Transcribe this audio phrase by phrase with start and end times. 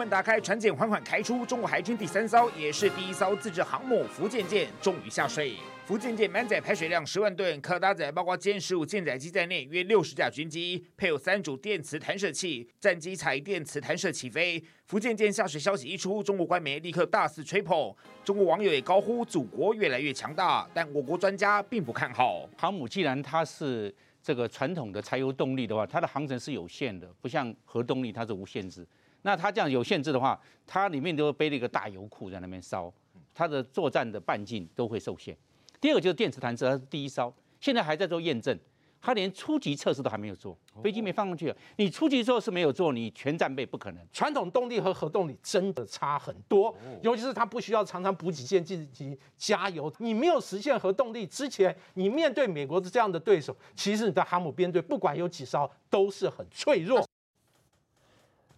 [0.00, 1.44] 门打开，船舰缓缓开出。
[1.44, 5.56] 中国海军第三艘，也是第一艘自制航母福建舰终于下水。
[5.84, 14.62] 福建舰满载排水量十万吨，可搭载包括歼十五舰载机在内约六十架军机，配有三组电磁弹射器，战机采电磁弹射起飞。
[14.86, 17.94] 福建舰下水消息一出，中国官媒立刻大肆吹捧，
[18.24, 20.66] 中国网友也高呼祖国越来越强大。
[20.72, 22.48] 但我国专家并不看好。
[22.56, 28.86] 航母既然它是这个传统的柴油动力的话，它的航程是有限的，不像核动力它是无限制。
[29.22, 32.92] 那它这样有限制的话，它里面都背了一个大油库在那边烧，
[33.34, 35.36] 它的作战的半径都会受限。
[35.80, 38.58] 第二个就是电磁弹射，它是第一艘，现在还在做验证，
[39.00, 41.54] 它连初级测试都还没有做，飞机没放上去。
[41.76, 44.06] 你初级测试没有做，你全战备不可能。
[44.12, 49.90] 传统动力和核动力真的差很多，尤其是它不需要常常补给舰进行加油。
[49.98, 57.02] 你没有实现核动力之前，你面对美国的这样的对手，其实你的航母编队不管有几艘都是很脆弱。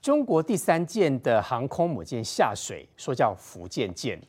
[0.03, 4.21] 中国第三舰的航空母舰下水，说叫福建舰，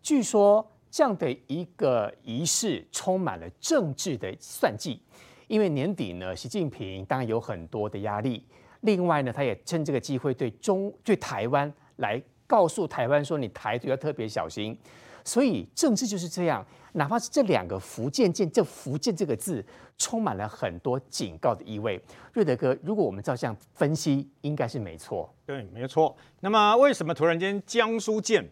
[0.00, 0.64] 据说。
[0.94, 5.00] 这样的一个仪式充满了政治的算计，
[5.46, 8.46] 因为年底呢，习近平当然有很多的压力。
[8.82, 14.76] 另外呢，他也趁这个机会对中对台湾来告诉台湾说，你台独要特别小心。
[15.24, 19.64] 所以政治就是这样，哪怕是这两个福建舰，这福建这个字
[19.96, 22.00] 充满了很多警告的意味。
[22.32, 25.32] 瑞德哥，如果我们照这样分析，应该是没错。
[25.46, 26.16] 对，没错。
[26.40, 28.48] 那么为什么突然间江苏舰？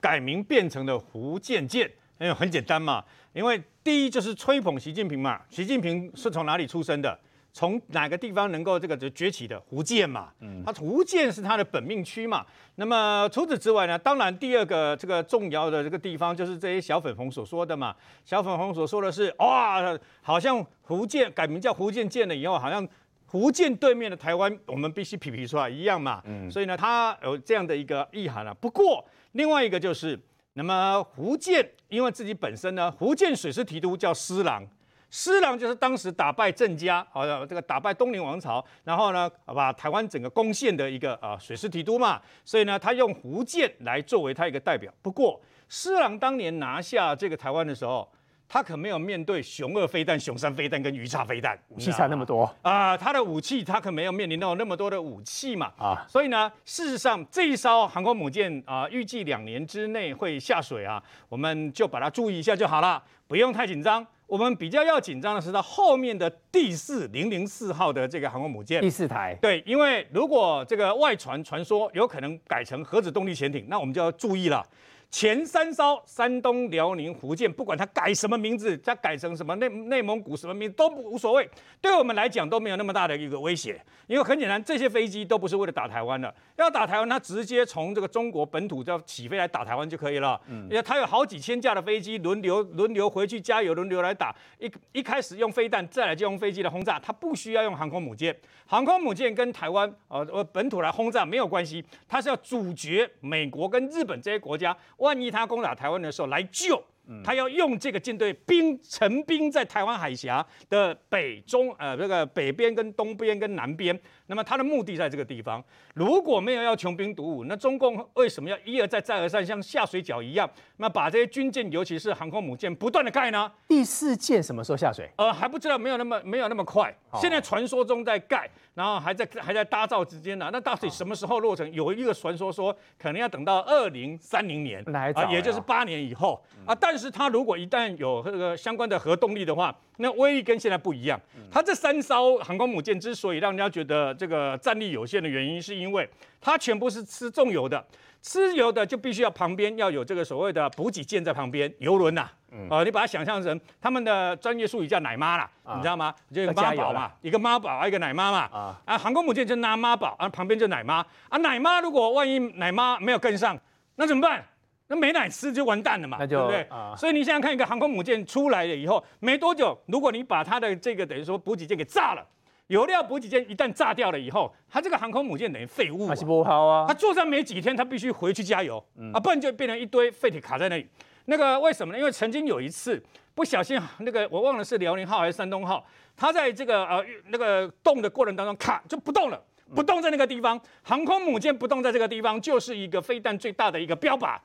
[0.00, 1.86] 改名变成了福建舰，
[2.18, 7.20] 因为很简单嘛，因为第一就是吹捧习近平嘛，习近平是从哪里出生的？
[7.52, 9.60] 从哪个地方能够这个就崛起的？
[9.60, 12.44] 福建嘛，嗯，它福建是它的本命区嘛。
[12.76, 19.82] 那么除此之外呢，当然第二个这个重要的这个地方就是这些小粉红所说的嘛，小粉红所说的是哇，
[20.22, 22.86] 好像福建改名叫福建建了以后，好像
[23.26, 28.54] 福建对面的台湾我们必须皮皮出来一样嘛，嗯，所以呢，它有这样的一个意涵啊。
[28.60, 29.04] 不过。
[29.34, 30.18] 另外一个就是，
[30.54, 34.66] 那么福建因为自己本身呢，福建水师提督叫施琅，
[35.10, 44.92] 施琅就是当时打败郑家，好像这个打败东宁王朝，然后呢把台湾整个攻陷的一个啊水师提督嘛，所以呢他用福建来作为他一个代表。
[45.02, 48.08] 不过施琅当年拿下这个台湾的时候。
[48.52, 52.96] 他可没有面对熊二飞弹、熊三飞弹跟鱼叉飞弹，武器差那么多啊！
[52.96, 56.04] 他的武器他可没有面临到那么多的武器嘛啊！
[56.08, 64.04] 所以呢，事实上这一艘航空母舰啊，预计两年之内会下水啊，我们就把它注意一下就好了，不用太紧张。
[64.30, 69.36] 我们比较要紧张的是它后面的第四零零四号的这个航空母舰，第四台。
[69.42, 74.64] 对，因为如果这个外传传说有可能改成核子动力潜艇，那我们就要注意了。
[75.10, 81.48] 前三艘山东、辽宁、福建，不管它改什么名字，它改成什么内内蒙古什么名字都不无所谓，
[81.80, 90.40] 对我们来讲都没有那么大的一个威胁，因为很简单，这些飞机都不是为了打台湾的，要打台湾，它直接从这个中国本土就要起飞来打台湾就可以了。
[90.46, 94.34] 嗯，因为它有好几千架的飞机轮流轮流回去加油，轮流来打。
[94.60, 98.34] 一一开始用飞弹，再来就用飞机来轰炸，它不需要用航空母舰。
[98.66, 104.76] 航空母舰跟台湾呃呃本土来轰炸没有关系，它是要阻绝美国跟日本这些国家。
[105.00, 106.82] 万一他攻打台湾的时候来救，
[107.24, 115.62] 他要用这个舰队兵陈兵在台湾海峡的北中呃这个北边跟东边跟南边，那么他的目的在这个地方。
[115.94, 123.50] 如果没有要穷兵黩武，那中共为什么要一而再再而三像下水饺一样，那把这些军舰尤其是航空母舰不断的盖呢？
[123.66, 125.10] 第四舰什么时候下水？
[125.16, 126.94] 呃还不知道，没有那么没有那么快。
[127.14, 128.48] 现在传说中在盖。
[128.80, 131.70] 然后还在还在搭造之间呢，那到底什么时候落成？
[131.70, 134.82] 有一个传说说，可能要等到二零三零年
[135.14, 136.74] 啊，也就是八年以后啊。
[136.74, 141.20] 但是它如果一旦有这个相关的核动力的话，那威力跟现在不一样。
[141.52, 146.08] 它这三艘航空母舰之所以让人家觉得这个战力有限的原因，是因为
[146.40, 147.84] 它全部是吃重油的，
[148.22, 152.28] 吃油的就必须要旁边要有这个所谓的补给舰在旁边，油轮呐。
[152.52, 156.12] 嗯、呃，你把它想象成他们的专业术语叫奶妈啦，啊、你知道吗？
[156.34, 158.38] 就一个妈宝嘛，一个妈宝啊，一个奶妈嘛。
[158.52, 161.04] 啊，啊，航空母舰就拿妈宝，啊，旁边就奶妈。
[161.28, 163.56] 啊，奶妈如果万一奶妈没有跟上，
[163.96, 164.44] 那怎么办？
[164.88, 166.62] 那没奶吃就完蛋了嘛，那对不对？
[166.62, 172.26] 啊，所以你想想看，一个航空母舰出来了以后，没多久，如果你把它的这个等于说补给舰给炸了，
[172.70, 176.84] 油料补给舰一旦炸掉了以后，它这个航空母舰等于废物，还是不好啊。
[176.86, 180.88] 它作战没几天，它必须回去加油，嗯、啊，不然就变成一堆废铁卡在那里。
[181.24, 181.98] 那个为什么呢？
[181.98, 183.02] 因为曾经有一次
[183.34, 185.84] 不小心，那个我忘了是辽宁号还是山东号，
[186.16, 189.42] 它在这个呃那个动的过程当中卡就不动了，
[189.74, 194.38] 不动在那个地方，航空母舰不动在这个地方，就是一个飞弹最大的一个标靶。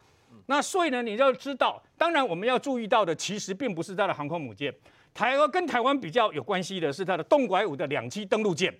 [0.47, 4.73] 那所以呢，你要知道，当然我们要注意到的，其实并不是它的航空母舰，
[5.15, 8.71] 台湾跟台湾比较有关系的是它的动拐五的两栖登陆舰。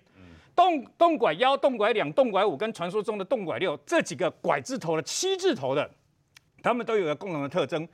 [0.54, 5.90] 动动拐幺、动拐两、动拐五跟传说中的动拐六这几个拐字头的七字头的，
[6.62, 7.86] 他们都有个共同的特征，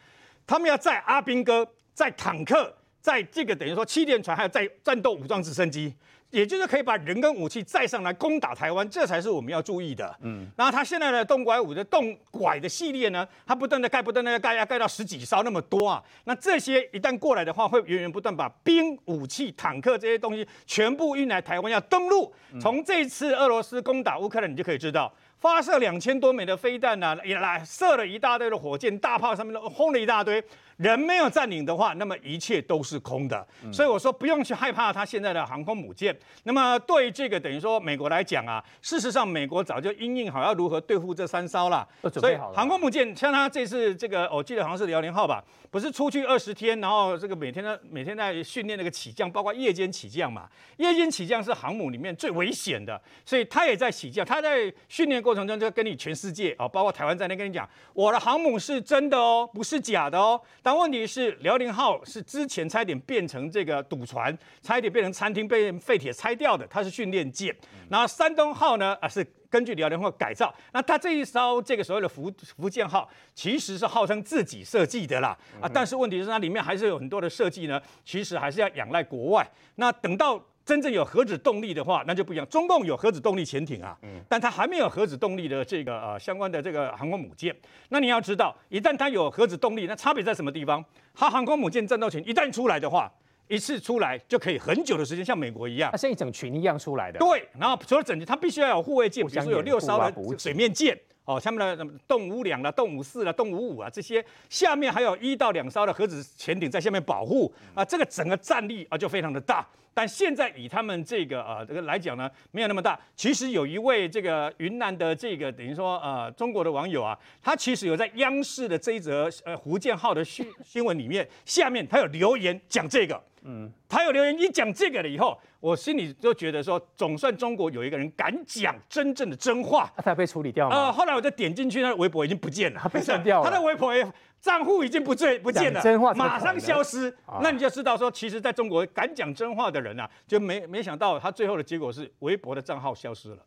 [0.46, 5.92] 他们要载阿兵哥、载坦克、载这个等于说气垫船，还有载战斗武装直升机。
[6.32, 10.16] 也就是可以把人跟武器载上来攻打台湾，这才是我们要注意的。
[10.22, 16.02] 嗯，然后他现在的动拐五的动拐的系列呢，它不断的盖，不断的盖，要盖到十几艘那么多啊。
[16.24, 22.34] 那这些一旦过来的话，会源源不断把兵、武器、坦克这些东西全部运来台湾，要登陆。
[22.58, 25.12] 从这次俄罗斯攻打乌克兰，你就可以知道。
[25.38, 30.42] 发射两千多枚的飞弹呢、啊，也来射了一大堆的火箭、大炮，上面都轰了一大堆。
[30.76, 33.44] 人没有占领的话，那么一切都是空的。
[33.64, 36.16] 嗯、所以我说不用去害怕他现在的航空母舰。
[36.44, 41.84] 那么对这个等于说美国来讲啊，事实上美国早就因应好要如何对付这三艘了。
[42.14, 45.42] 所以航空母舰像他这次这个，我记得好像是辽宁号吧，
[45.72, 50.48] 不是出去二十天，然后这个每天呢每天在训练那个起降，包括夜间起降嘛。
[50.76, 55.32] 夜间起降是航母里面最危险的，所以他也在起降，他在训练过。
[55.32, 60.38] 过程中就跟你全世界啊，包括台湾在内跟你讲，我的航母是真的哦，不是假的哦。
[60.62, 67.54] 但问题是，辽宁号是之前差一点变成这个赌船，差一点变成餐厅被废铁拆掉的，它是训练舰。
[67.90, 79.46] 然后山东号呢啊是根据辽宁号改造，那它这一艘这个所谓的福福建号，其实是号称自己设计的啦啊，但是问题是它里面还是有很多的设计呢，其实还是要仰赖国外。
[79.74, 80.40] 那等到。
[80.64, 82.46] 真正有核子动力的话，那就不一样。
[82.48, 83.98] 中共有核子动力潜艇啊，
[84.28, 87.54] 但它还没有核子动力的这个呃相关的这个航空母舰。
[87.88, 90.84] 那你要知道，一旦它有核子动力，那差别在什么地方？
[91.14, 93.12] 它航空母舰战斗群一旦出来的话，
[93.48, 97.18] 一次出来就可以很久的时间，像美国一样，它像一整群一样出来的。
[97.18, 100.98] 对，然后除了整群，它必须要有护卫舰，比如说有六艘的水面舰。
[101.24, 109.66] 哦，下面的动五两了、动五四了、动五五啊，这些下面还有一到两艘的核子潜艇在下面保护啊，这个整个战力啊就非常的大。
[109.94, 112.98] 但现在以他们这个啊这个来讲呢，没有那么大。
[113.14, 123.22] 其实有一位这个云南的这个等于说呃中国的网友啊，他其实有在央视的这一则呃胡建浩的新新闻里面，下面他有留言讲这个。
[123.44, 129.92] 嗯，他有留言一讲这个了以后，我心里就觉得说，总算中国有一个人敢讲真正的真话。
[129.96, 130.76] 他被处理掉了。
[130.76, 133.50] 呃，后来我就点进去，他的微博已经不见了，他被删掉了。
[133.50, 133.92] 他的微博
[134.40, 137.12] 账户已经不见不见了，真话马上消失。
[137.40, 143.38] 那你就知道说，其实在中国敢讲真话的人啊，就没没想到他最后的结果是微博的账号消失了。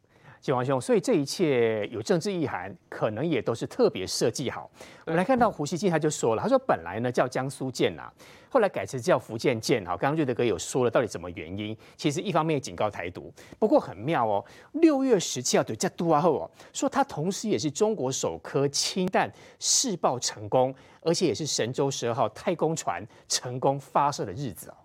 [0.46, 4.70] 建煌兄，所以这一切有政治意涵，可能也都是特别设计好。
[5.04, 8.14] 我们来看到胡锡进他就说了，他说本来呢叫江苏舰呐，
[8.48, 9.84] 后来改成叫福建舰。
[9.84, 11.76] 哈，刚刚瑞德哥有说了，到底什么原因？
[11.98, 14.46] 其实一方面警告台独，不过很妙哦。
[14.74, 19.28] 六月十七号对加杜阿后哦，说它同时也是中国首颗氢弹
[19.58, 20.72] 试爆成功，
[21.02, 24.76] 而且也是神舟十二号太空船成功发射的日子哦。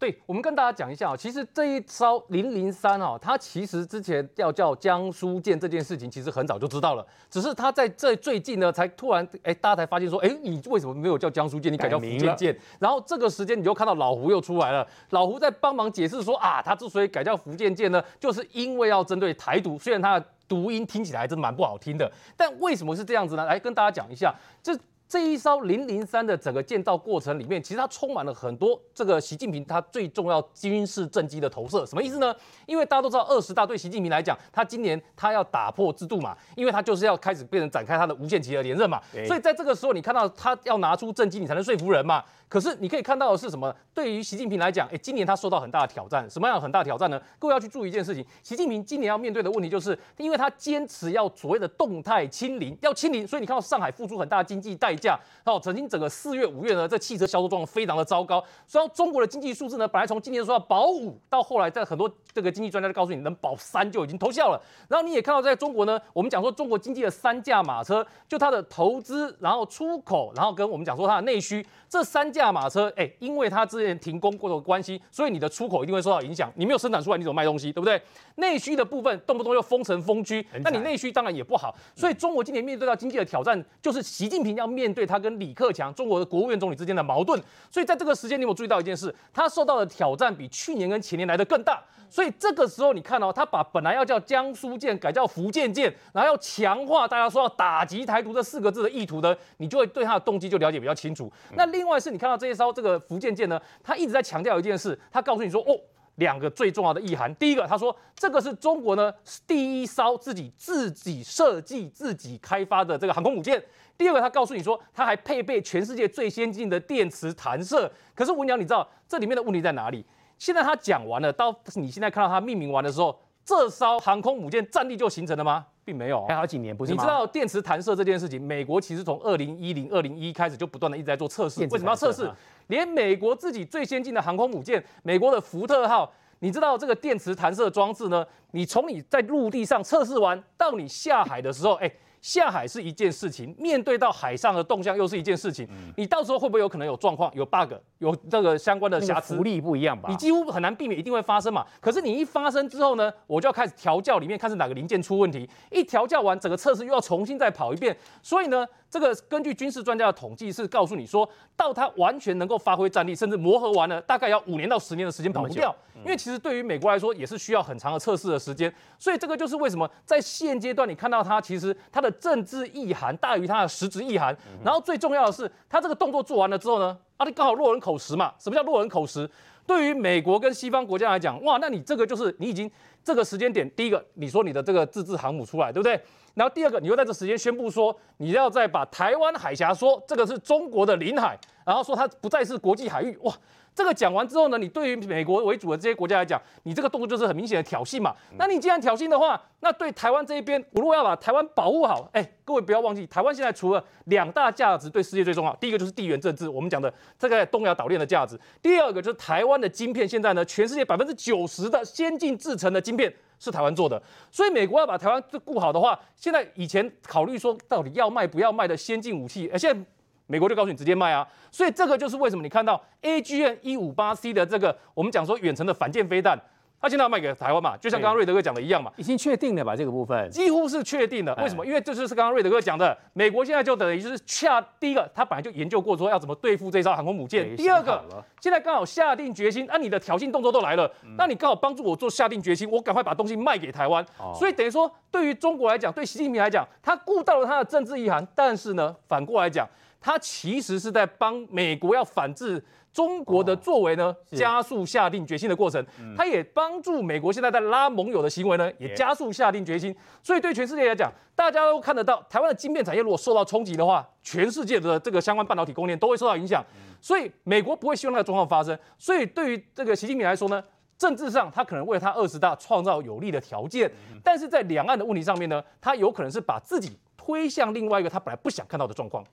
[0.00, 12.58] 对，我们跟大家讲一下啊，其实这一艘零零三哦，它其实之前要叫江苏舰这件事情，其实很早就知道了，只是它在这最近呢，才突然哎，大家才发现说，哎，你为什么没有叫江苏舰，你改叫福建舰？
[12.78, 23.44] 然后这个时间你就看到老胡又出来了，老胡在帮忙解释说啊，他之所以改叫福建舰呢，就是因为要针对台独，虽然他的读音听起来还真蛮不好听的，但为什么是这样子呢？
[23.44, 24.74] 来跟大家讲一下，这。
[25.10, 31.84] 这一艘零零三的整个建造过程里面，其实它充满了很多这个习近平他最重要军事政绩的投射。
[31.84, 32.32] 什么意思呢？
[32.64, 39.00] 因为大家都知道，二十大对习近平来讲，他今年他要打破制度嘛，因为他就是要开始变成展开他的无限期的连任嘛。
[39.26, 42.22] 所以在这个时候，你看到他要拿出政绩，你才能说服人嘛。
[42.48, 43.74] 可是你可以看到的是什么？
[43.92, 46.28] 对于习近平来讲，诶，今年他受到很大的挑战。
[46.30, 47.20] 什么样很大挑战呢？
[47.38, 55.18] 各位要去注意一件事情：习近平今年要面对的问题，就是因为他坚持要所谓的动态清零，要清零，所以你看到上海付出很大的经济代价。
[55.44, 58.44] 哦，曾经整个四月、五月呢，这汽车销售状况非常的糟糕。
[58.68, 64.62] 所以中国的经济数字呢，本来从今年说要保五，到后来在很多这个经济专家都告诉你能保三就已经偷笑了。
[64.86, 71.66] 然后你也看到，在中国呢，我们讲说中国经济的三驾马车，就它的投资，然后出口，然后跟我们讲说它的内需。
[71.88, 76.52] 这三驾马车，哎，因为它之前停工过的关系，所以你的出口一定会受到影响。
[76.54, 78.00] 你没有生产出来，你怎么卖东西，对不对？
[78.36, 81.74] 内需的部分动不动又封城封区，那你内需当然也不好。
[81.96, 87.40] 所以中国今年面对到经济的挑战，就是习近平要面对他跟李克强中国的国务院总理之间的矛盾。
[87.70, 89.14] 所以在这个时间，你有注意到一件事？
[89.32, 91.82] 他受到的挑战比去年跟前年来的更大。
[92.08, 101.32] 所以这个时候，你看哦，他把本来要叫江苏舰改叫福建舰，然后要强化大家说要打击台独这四个字的意图的，你就会对他的动机就了解比较清楚。
[101.54, 105.78] 那另外是你看到这一艘这个福建舰呢，他一直在强调一件事，他告诉你说哦，
[106.20, 107.34] 两个最重要的意涵。
[107.34, 109.12] 第一个，他说这个是中国呢
[109.44, 113.60] 第一艘自己自己设计、自己开发的这个航空母舰。
[113.98, 117.90] 第二个，他告诉你说，他还配备全世界最先进的电磁弹射。
[118.14, 120.06] 可是文鸟，你知道这里面的问题在哪里？
[120.38, 125.66] 现在他讲完了，到你现在看到他命名完的时候，这艘航空母舰战力就形成了吗？
[125.90, 126.92] 并没有，还好几年不是？
[126.92, 131.62] 你知道电磁弹射这件事情，美国其实从二零一零、二零一开始就不断的一直在做测试。
[131.62, 132.30] 为什么要测试？
[132.68, 138.24] 连美国自己最先进的航空母舰，美国的福特号，你知道这个电磁弹射装置呢？
[138.52, 141.90] 你从你在陆地上测试完到你下海的时候，哎。
[142.20, 145.66] 下海是一件事情，面对到海上的动向又是一件事情。
[145.70, 149.36] 嗯、你到时候会不会有可能有状况、有 bug、有这个相关的瑕疵？
[149.36, 150.08] 福利不一样吧？
[150.10, 151.66] 你几乎很难避免，一定会发生嘛。
[151.80, 155.48] 可是你一发生之后呢，我就要开始调教里面，看是哪个零件出问题。
[155.70, 157.96] 一调教完，整个测试又要重新再跑一遍。
[158.22, 165.74] 所以呢，这个根据军事专家的统计是告诉你说，到它完全能够发挥战力，甚至磨合完了，大概要五年到十年的时间跑不掉。
[166.02, 168.72] 因为其实对于美国来说，也是需要很长的测试的时间。
[168.98, 172.90] 所以这个就是为什么在现阶段你看到它，其实它的政治意。
[172.90, 178.34] 涵大于它的实质意涵，然后最重要的是，他这个动作做完了之后呢，啊，你刚好落人口实嘛。
[178.38, 179.30] 什么叫落人口实？
[179.70, 182.68] 对于美国跟西方国家来讲，哇，那你这个就是你已经
[183.04, 185.92] 这个时间点，第一个你说你的这个自制航母出来，对不对？
[186.34, 193.32] 然后第二个，你又在这时间宣布说你要再把台湾海峡说这个是中国的领海，然后说它不再是国际海域，哇。
[193.80, 198.14] 这个讲完之后呢，你对于美国为主的这些国家来讲，你这个动作就是很明显的挑衅嘛。
[198.36, 214.02] 那你既然挑衅的话，那对台湾这一边，我如果要把台湾保护好，哎，各位不要忘记，台湾现在除了两大价值对世界最重要，第一个就是地缘政治，我们讲的这个东亚岛链的价值；第二个就是台湾的晶片，现在呢，全世界百分之九十的先进制成的晶片是台湾做的。
[214.30, 219.82] 所以美国要把台湾顾好的话，现在以前考虑说到底要卖不要卖的先进武器，而，现在。
[220.30, 226.40] 美国就告诉你直接卖啊，所以这个就是为什么你看到 AGM 一五八 C 的这个我们讲说远程的反舰飞弹，
[226.80, 229.74] 它现在要卖给台湾嘛，就像刚刚瑞德哥讲的一样嘛，已经确定了吧？
[229.74, 231.34] 这个部分几乎是确定了。
[231.42, 231.66] 为什么？
[231.66, 237.54] 因为这就是刚刚瑞德哥讲的，美国现在就等于就是下第一个，他本来就研究过说要怎么对付这艘航空母舰。
[237.56, 238.02] 第二个，
[238.40, 244.04] 现在刚好下定决心，那你的挑衅动作都来了，那你刚好帮助我做下定决心，我赶快把东西卖给台湾。
[244.34, 249.68] 所以等于说，对于中国来讲，对习近平来讲，他顾到了他的政治意涵，但是呢，反过来讲。
[250.00, 255.84] 他其实是在帮美国要反制中国的作为呢，加速下定决心的过程。
[256.16, 259.94] 他也帮助美国现在在拉盟友的行为呢，也加速下定决心。
[260.22, 266.64] 所以对全世界来讲，大家都看得到，台湾的晶片产业如果受到冲击的话，全世界的这个相关半导体供应链都会受到影响。
[267.00, 268.76] 所以美国不会希望那个状况发生。
[268.98, 270.62] 所以对于这个习近平来说呢，
[270.98, 273.90] 政治上他可能为他二十大创造有利的条件，
[274.24, 279.24] 但是在两岸的问题上面呢，他有可能是把自己推向另外一个他本来不想看到的状况。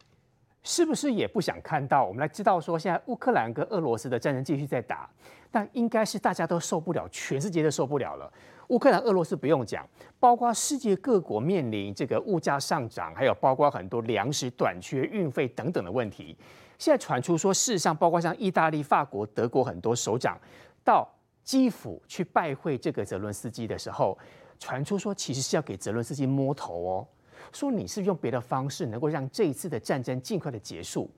[0.68, 2.04] 是不是也不想看到？
[2.04, 5.10] 我们来知道说，现在乌克兰跟俄罗斯的战争继续在打，
[5.50, 8.30] 但应该是大家都受不了，全世界都受不了了。
[8.68, 9.88] 乌克兰、俄罗斯不用讲，
[10.20, 16.38] 包括世界各国面临这个物价上涨，还有包括很多粮食短缺、运费等等的问题。
[16.78, 20.38] 现在传出说，事实上包括像意大利、法国、德国很多首长
[20.84, 21.08] 到
[21.46, 24.18] 基辅去拜会这个泽伦斯基的时候，
[24.60, 27.08] 传出说其实是要给泽伦斯基摸头哦。
[27.52, 31.10] 说你是用别的方式能够让这一次的战争尽快的结束？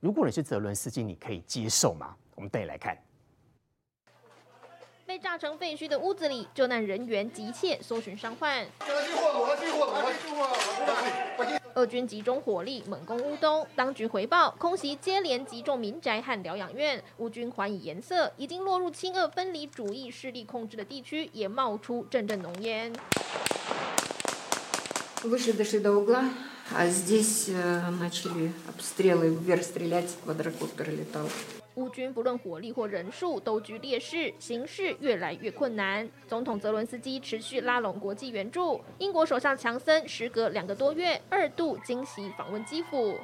[0.00, 2.14] 如果你是泽伦斯基，你可以接受吗？
[2.34, 2.96] 我们带你来看。
[5.04, 8.66] 被炸成废墟的屋子里，救难人员急切搜寻伤患。
[11.74, 17.02] 俄军集中火力猛攻乌东，当局回报空袭接连击中民宅和疗养院。
[17.18, 22.92] 乌军还以颜色，已经落入亲俄分离主义势力控制的地区也冒出阵阵浓烟。
[31.74, 36.08] 乌军不论火力或人数都居劣势，形势越来越困难。
[36.26, 43.16] 总统泽伦斯基持续拉拢国际援助，英国首相强森时隔两个多月二度惊喜访问基辅。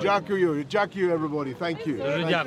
[0.00, 1.52] Jack you, Jack you, everybody.
[1.52, 1.98] Thank you.
[1.98, 2.44] Thank you.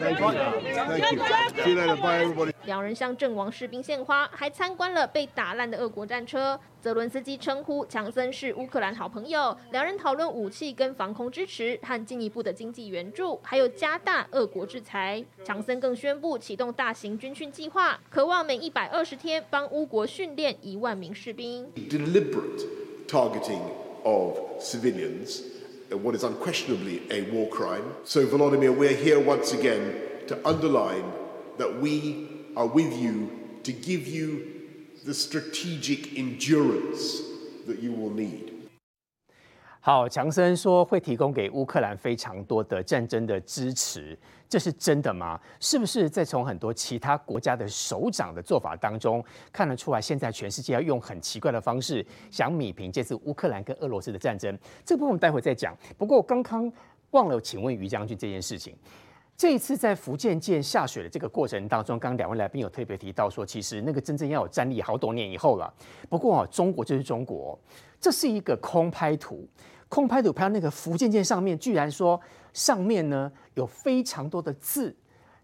[0.00, 0.32] Thank you.
[0.74, 1.20] Thank you.
[1.64, 1.96] See you later.
[1.96, 2.52] Bye, everybody.
[2.64, 6.58] 两人向阵亡士兵献花，还参观了被打烂的俄国战车。
[6.80, 15.24] 泽伦斯基称呼强森是乌克兰好朋友，两人讨论武器跟防空支持和进一步的经济援助，还有加大俄国制裁。
[15.44, 21.66] 强森更宣布启动大型军训计划，渴望每一百二十天帮乌国训练一万名士兵。
[21.74, 22.66] Deliberate
[23.08, 23.62] targeting
[24.04, 25.57] of civilians.
[25.90, 27.94] Uh, what is unquestionably a war crime.
[28.04, 31.04] So, Volodymyr, we're here once again to underline
[31.56, 33.30] that we are with you
[33.62, 34.54] to give you
[35.04, 37.22] the strategic endurance
[37.66, 38.57] that you will need.
[39.88, 44.14] 好，强森说会提供给乌克兰非常多的战争的支持，
[44.46, 45.40] 这是真的吗？
[45.60, 54.54] 是不是在从很多其他国家的首长的做法当中看得出来，现在全世界要用很奇怪的方式想弭平这次乌克兰跟俄罗斯的战争？
[54.84, 55.74] 这部分我们待会再讲。
[55.96, 56.70] 不过刚刚
[57.12, 58.76] 忘了请问于将军这件事情，
[59.38, 65.72] 这一次在福建舰下水的这个过程当中，刚刚两位来宾有特别提到说，其实那个真正要有战力，好多年以后了。
[66.10, 67.58] 不过啊，中国就是中国，
[67.98, 69.48] 这是一个空拍图，
[69.88, 72.20] 空拍图拍到那个福建舰上面，居然说
[72.52, 74.94] 上面呢有非常多的字，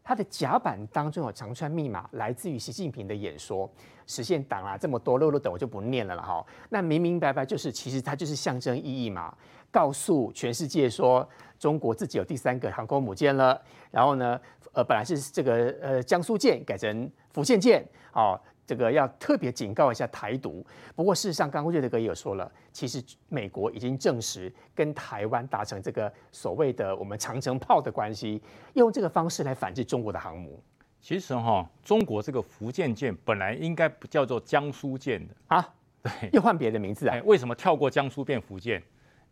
[0.03, 3.71] 它的甲板当中有长串密码，来自于习近平的演说。
[4.07, 6.45] 实现党啊，这么多漏漏等我就不念了了哈。
[6.69, 9.35] 那明明白白就是，其实它就是象征意义嘛，
[9.71, 11.27] 告诉全世界说。
[11.57, 13.59] 中国自己有第三个航空母舰了，
[13.91, 14.39] 然后呢，
[14.73, 17.83] 呃，本来是这个呃江苏舰改成福建舰，
[18.13, 20.65] 哦，这个要特别警告一下台独。
[20.95, 28.41] 不过事实上，刚刚瑞德哥也有说了，其实美国已经证实跟台湾达成这个所谓的我们长城炮的关系，
[28.75, 30.63] 用这个方式来反制中国的航母。
[31.01, 37.21] 其实哈，中国这个福建舰本来应该不叫做江苏舰的啊，对，又换别的名字啊？
[37.25, 38.83] 为什么跳过江苏变福建？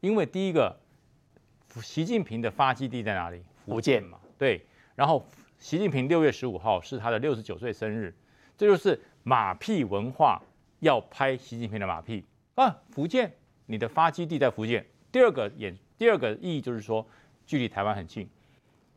[0.00, 0.78] 因为第一个。
[1.80, 3.42] 习近平的发基地在哪里？
[3.64, 4.62] 福建嘛，对。
[4.94, 5.26] 然后，
[5.58, 8.14] 习近平六月十五号是他的六十九岁生日，
[8.58, 10.42] 这就是马屁文化
[10.80, 12.24] 要拍习近平的马屁
[12.56, 12.76] 啊！
[12.90, 13.32] 福建，
[13.66, 14.84] 你的发基地在福建。
[15.10, 17.06] 第二个演，第二个意义就是说，
[17.46, 18.28] 距离台湾很近，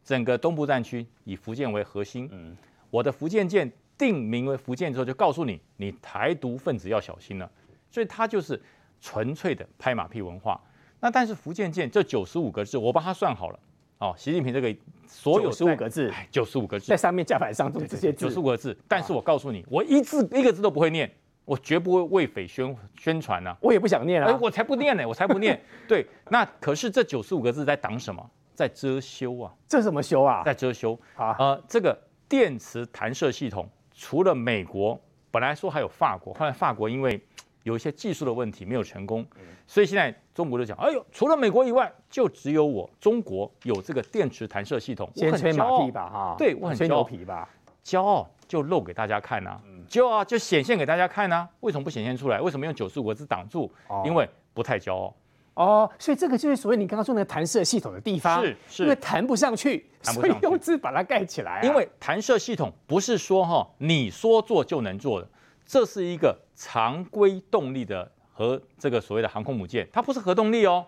[0.03, 2.27] 整个东部战区以福建为核心。
[2.31, 2.55] 嗯，
[2.89, 7.49] 我的福建舰定名为福建之后，就告诉你，你台独分子要小心了。
[7.91, 8.59] 所以，他就是
[8.99, 10.59] 纯粹的拍马屁文化。
[10.99, 13.59] 那但是福建舰这九十五个字，我帮他算好了
[13.99, 14.13] 哦。
[14.17, 14.75] 习近平这个
[15.07, 18.77] 所有十五个字，九十五个字在上面甲板上都这些九十五个字。
[18.87, 21.11] 但是我告诉你，我一字一个字都不会念，
[21.45, 23.55] 我绝不会为匪宣宣传呐。
[23.61, 25.61] 我也不想念啊，我才不念呢，我才不念。
[25.87, 28.29] 对，那可是这九十五个字在挡什么？
[28.53, 29.53] 在遮羞啊。
[29.67, 30.43] 这什么羞啊？
[30.43, 31.35] 在遮羞啊。
[31.39, 31.97] 呃，这个
[32.27, 34.99] 电磁弹射系统，除了美国，
[35.31, 37.21] 本来说还有法国，后来法国因为。
[37.65, 39.25] 有一些技术的问题没有成功，
[39.65, 45.09] 所以现在中国就讲：哎呦，除了美国以外，就只有我中国有这个电池弹射系统。
[45.15, 46.35] 先吹马屁吧，哈！
[46.37, 47.49] 对，我很吹牛皮吧，
[47.83, 51.49] 骄傲就露给大家看呐，骄傲就显现给大家看呐。
[51.61, 52.39] 为什么不显现出来？
[52.39, 53.71] 为什么用九十五个字挡住？
[54.05, 55.11] 因为不太骄傲。
[55.55, 61.63] 哦，所以这个就是所谓你刚刚说那个弹射系统的地方，是是，因为弹不上去，所以用字把它盖起来。
[61.63, 65.27] 因为弹射系统不是说哈你说做就能做的。
[65.65, 70.85] 这是一个常规动力的和这个所谓的航空母舰，它不是核动力哦。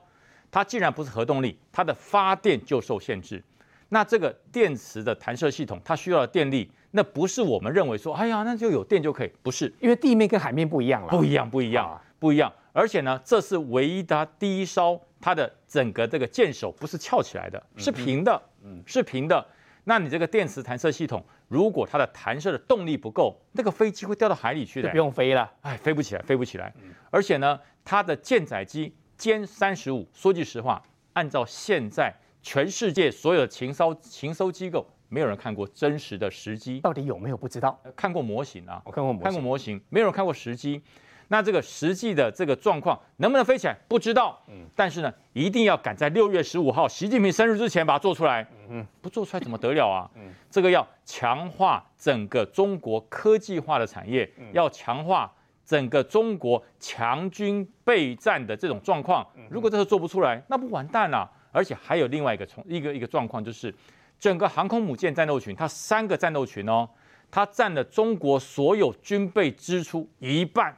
[0.50, 3.44] 它既然不是核动力，它的发电就受限制。
[3.90, 12.52] 那这个电池的弹射系统，它需要的电力，那不是我们认为说，哎呀，那就有电就可以，不是，因为地面跟海面不一样了，不一样，不一样，不一样。
[12.72, 19.46] 而且呢，这是唯一它第一艘，它的整个这个舰首不是翘起来的，是平的，嗯，是平的。
[19.90, 26.74] 那你这个电磁弹射系统，如果它的弹射的动力不够，那个飞机会掉到海里去的，就不用飞了，哎，飞不起来，飞不起来。
[27.10, 37.80] 而且呢，它的舰载机歼三十五，说句实话，按照现在全世界所有的情搜情搜机构，没有人看过真实的实机，到底有没有不知道？
[37.96, 40.84] 看过模型啊，我看过模型，看过模型，没有人看过实机。
[41.30, 50.10] 那这个实际的这个状况能不能飞起来不知道，嗯，但是呢，一定要赶在六月十五号习近平生日之前把它做出来，嗯，不做出来怎么得了啊？
[50.16, 55.32] 嗯，这个要强化整个中国科技化的产业，要强化
[55.66, 59.28] 整个中国强军备战的这种状况。
[59.50, 61.30] 如果这个做不出来，那不完蛋了。
[61.52, 63.74] 而且还有另外一个从一个一个状况，就是
[64.20, 66.88] 整个航空母舰战斗群，它三个战斗群哦，
[67.32, 70.78] 它占了中国所有军备支出一半。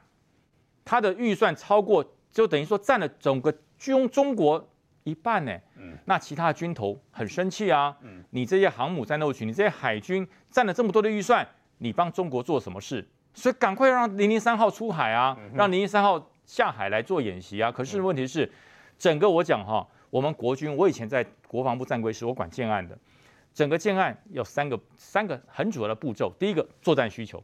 [0.90, 4.68] 它的预算超过，就等于说占了整个中中国
[5.04, 5.56] 一半呢。
[5.78, 7.96] 嗯，那其他的军头很生气啊。
[8.02, 11.48] 嗯，你这些航母战斗群，你这些海军占了这么多的预算，
[11.78, 13.08] 你帮中国做什么事？
[13.36, 17.72] 所以赶快让零零三号出海啊，让零零三号下海来做演习啊。
[17.72, 18.52] 可是问题是，
[18.98, 22.98] 整个我讲哈，我们国军，我以前在国防部战规室，我管建案的，
[23.54, 26.34] 整个建案有三个三个很主要的步骤。
[26.40, 27.44] 第一个，作战需求。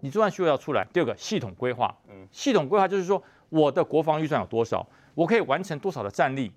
[0.00, 6.52] 你作战需求要出来，第二个系统规划，嗯，系统规划就是说我的国防预算有多少，我可以完成多少的战力，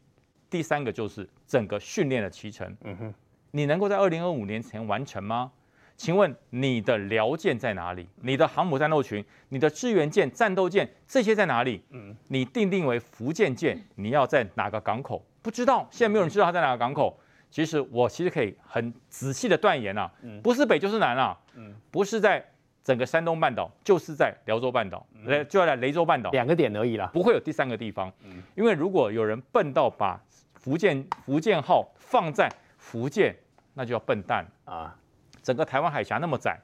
[0.50, 3.14] 第三个就是整个训练的期程，嗯哼，
[3.52, 5.52] 你能够在二零二五年前完成吗？
[5.96, 8.08] 请问你的辽舰在哪里？
[8.22, 11.84] 你的航母战斗群、你的支援舰、战斗舰这些在哪里？
[11.92, 15.24] 嗯，你定定为福建舰，你要在哪个港口？
[15.44, 17.20] 不知道，现在没有人知道它在哪个港口。
[17.52, 22.44] 其实我其实可以很仔细的断言啊，不是北就是南啊，嗯，不是在。
[22.84, 28.12] 整个山东半岛就是在辽州半岛，雷就要在雷州半岛两个点而已啦，不会有第三个地方。
[28.56, 30.22] 因为如果有人笨到把
[30.56, 33.36] 福建福建号放在福建，
[33.74, 34.96] 那就要笨蛋啊！
[35.42, 36.60] 整个台湾海峡那么窄，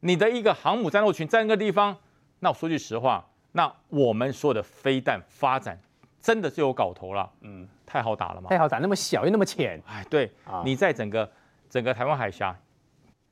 [0.00, 1.96] 你的一个航母战斗群在那个地方，
[2.40, 5.78] 那我说句实话，那我们所有的飞弹发展
[6.20, 7.30] 真的是有搞头了。
[7.40, 8.48] 嗯，太好打了嘛？
[8.48, 9.80] 太好打，那么小又那么浅。
[9.86, 10.30] 哎，对，
[10.64, 11.30] 你在整个。
[11.72, 12.54] 整个台湾海峡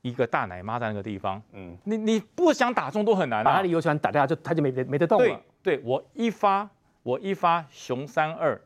[0.02, 5.40] 一个大奶妈在那个地方，嗯，你你不想打中都很难、啊，把他的油船打掉就他就没没得动了。
[5.62, 6.68] 对，对我一发
[7.02, 8.60] 我一发熊三二，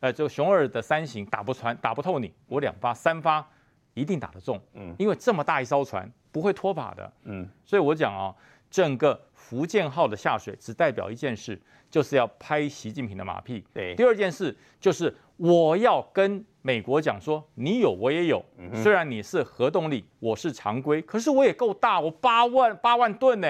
[0.00, 3.46] 呃，就熊二的三型打不穿打不透你，我两发三发
[3.94, 8.34] 一定打得中，嗯，因为这么大一艘船不会脱靶的，嗯，所以我讲啊，
[8.68, 13.64] 整个福建号的下水只代表一件事，就是要拍习近平的马屁。
[13.72, 23.48] 对，第二件事就是我要跟美国讲说，你有我也有，虽然你是核动力，我是常规，可是我也够大，我八万八万吨呢。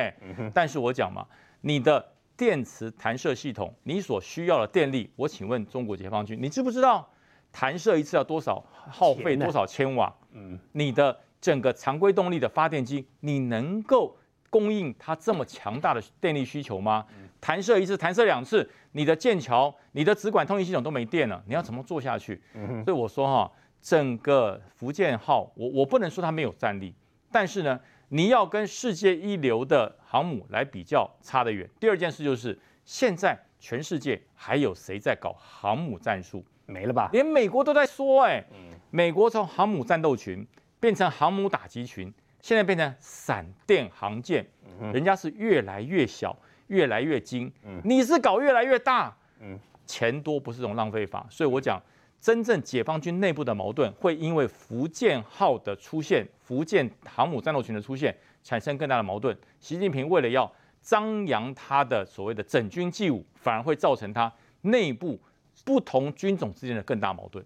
[0.55, 1.27] 但是我讲嘛，
[1.61, 7.07] 你的电磁弹射系统，你所需要的电力，我请问中国解放军，你知不知道
[7.53, 10.15] 弹射一次要多少耗费多少千瓦？
[10.33, 14.17] 嗯，你的整个常规动力的发电机，你能够
[14.49, 17.05] 供应它这么强大的电力需求吗？
[17.41, 22.41] 弹射一次，弹射两次，你的舰桥、你的直管通信系统都没电了，你要怎么做下去？
[22.55, 23.51] 嗯、所以我说哈，
[23.81, 26.95] 整个福建号，我我不能说它没有战力，
[27.33, 31.69] 但是呢，你要跟世界一流的航母来比较，差得远。
[31.81, 36.45] 第二件事就是，现在全世界还有谁在搞航母战术？
[36.67, 37.09] 没了吧？
[37.13, 38.45] 连美国都在说、欸，哎，
[38.91, 40.47] 美国从航母战斗群
[40.79, 44.47] 变成航母打击群，现在变成闪电航舰，
[44.93, 46.37] 人家是越来越小。
[46.71, 47.53] 越来越精，
[47.85, 51.83] 你是搞越来越大，嗯钱多不是种浪费法，所以我讲，
[52.21, 59.37] 真正解放军内部的矛盾会因为福建号的出现，福建航母战斗群的出现，产生更大的矛盾。
[59.59, 65.19] 习近平为了要张扬他的所谓的整军纪武，反而会造成他内部
[65.65, 67.45] 不同军种之间的更大矛盾。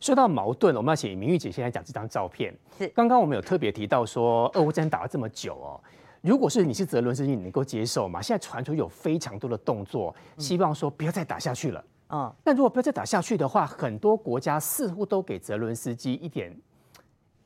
[0.00, 2.52] 说到矛盾，我们要请明玉姐先来讲这张照片。
[2.78, 5.78] 是，刚刚我们有特别提到说，俄乌战争打了这么久哦。
[6.22, 8.22] 如果是你是泽伦斯基，你能够接受吗？
[8.22, 11.84] 现在传出有非常多的动作，希望说不要再打下去了。
[12.10, 16.56] 嗯，那如果不要再打下去的话，很多国家似乎都给泽伦斯基一点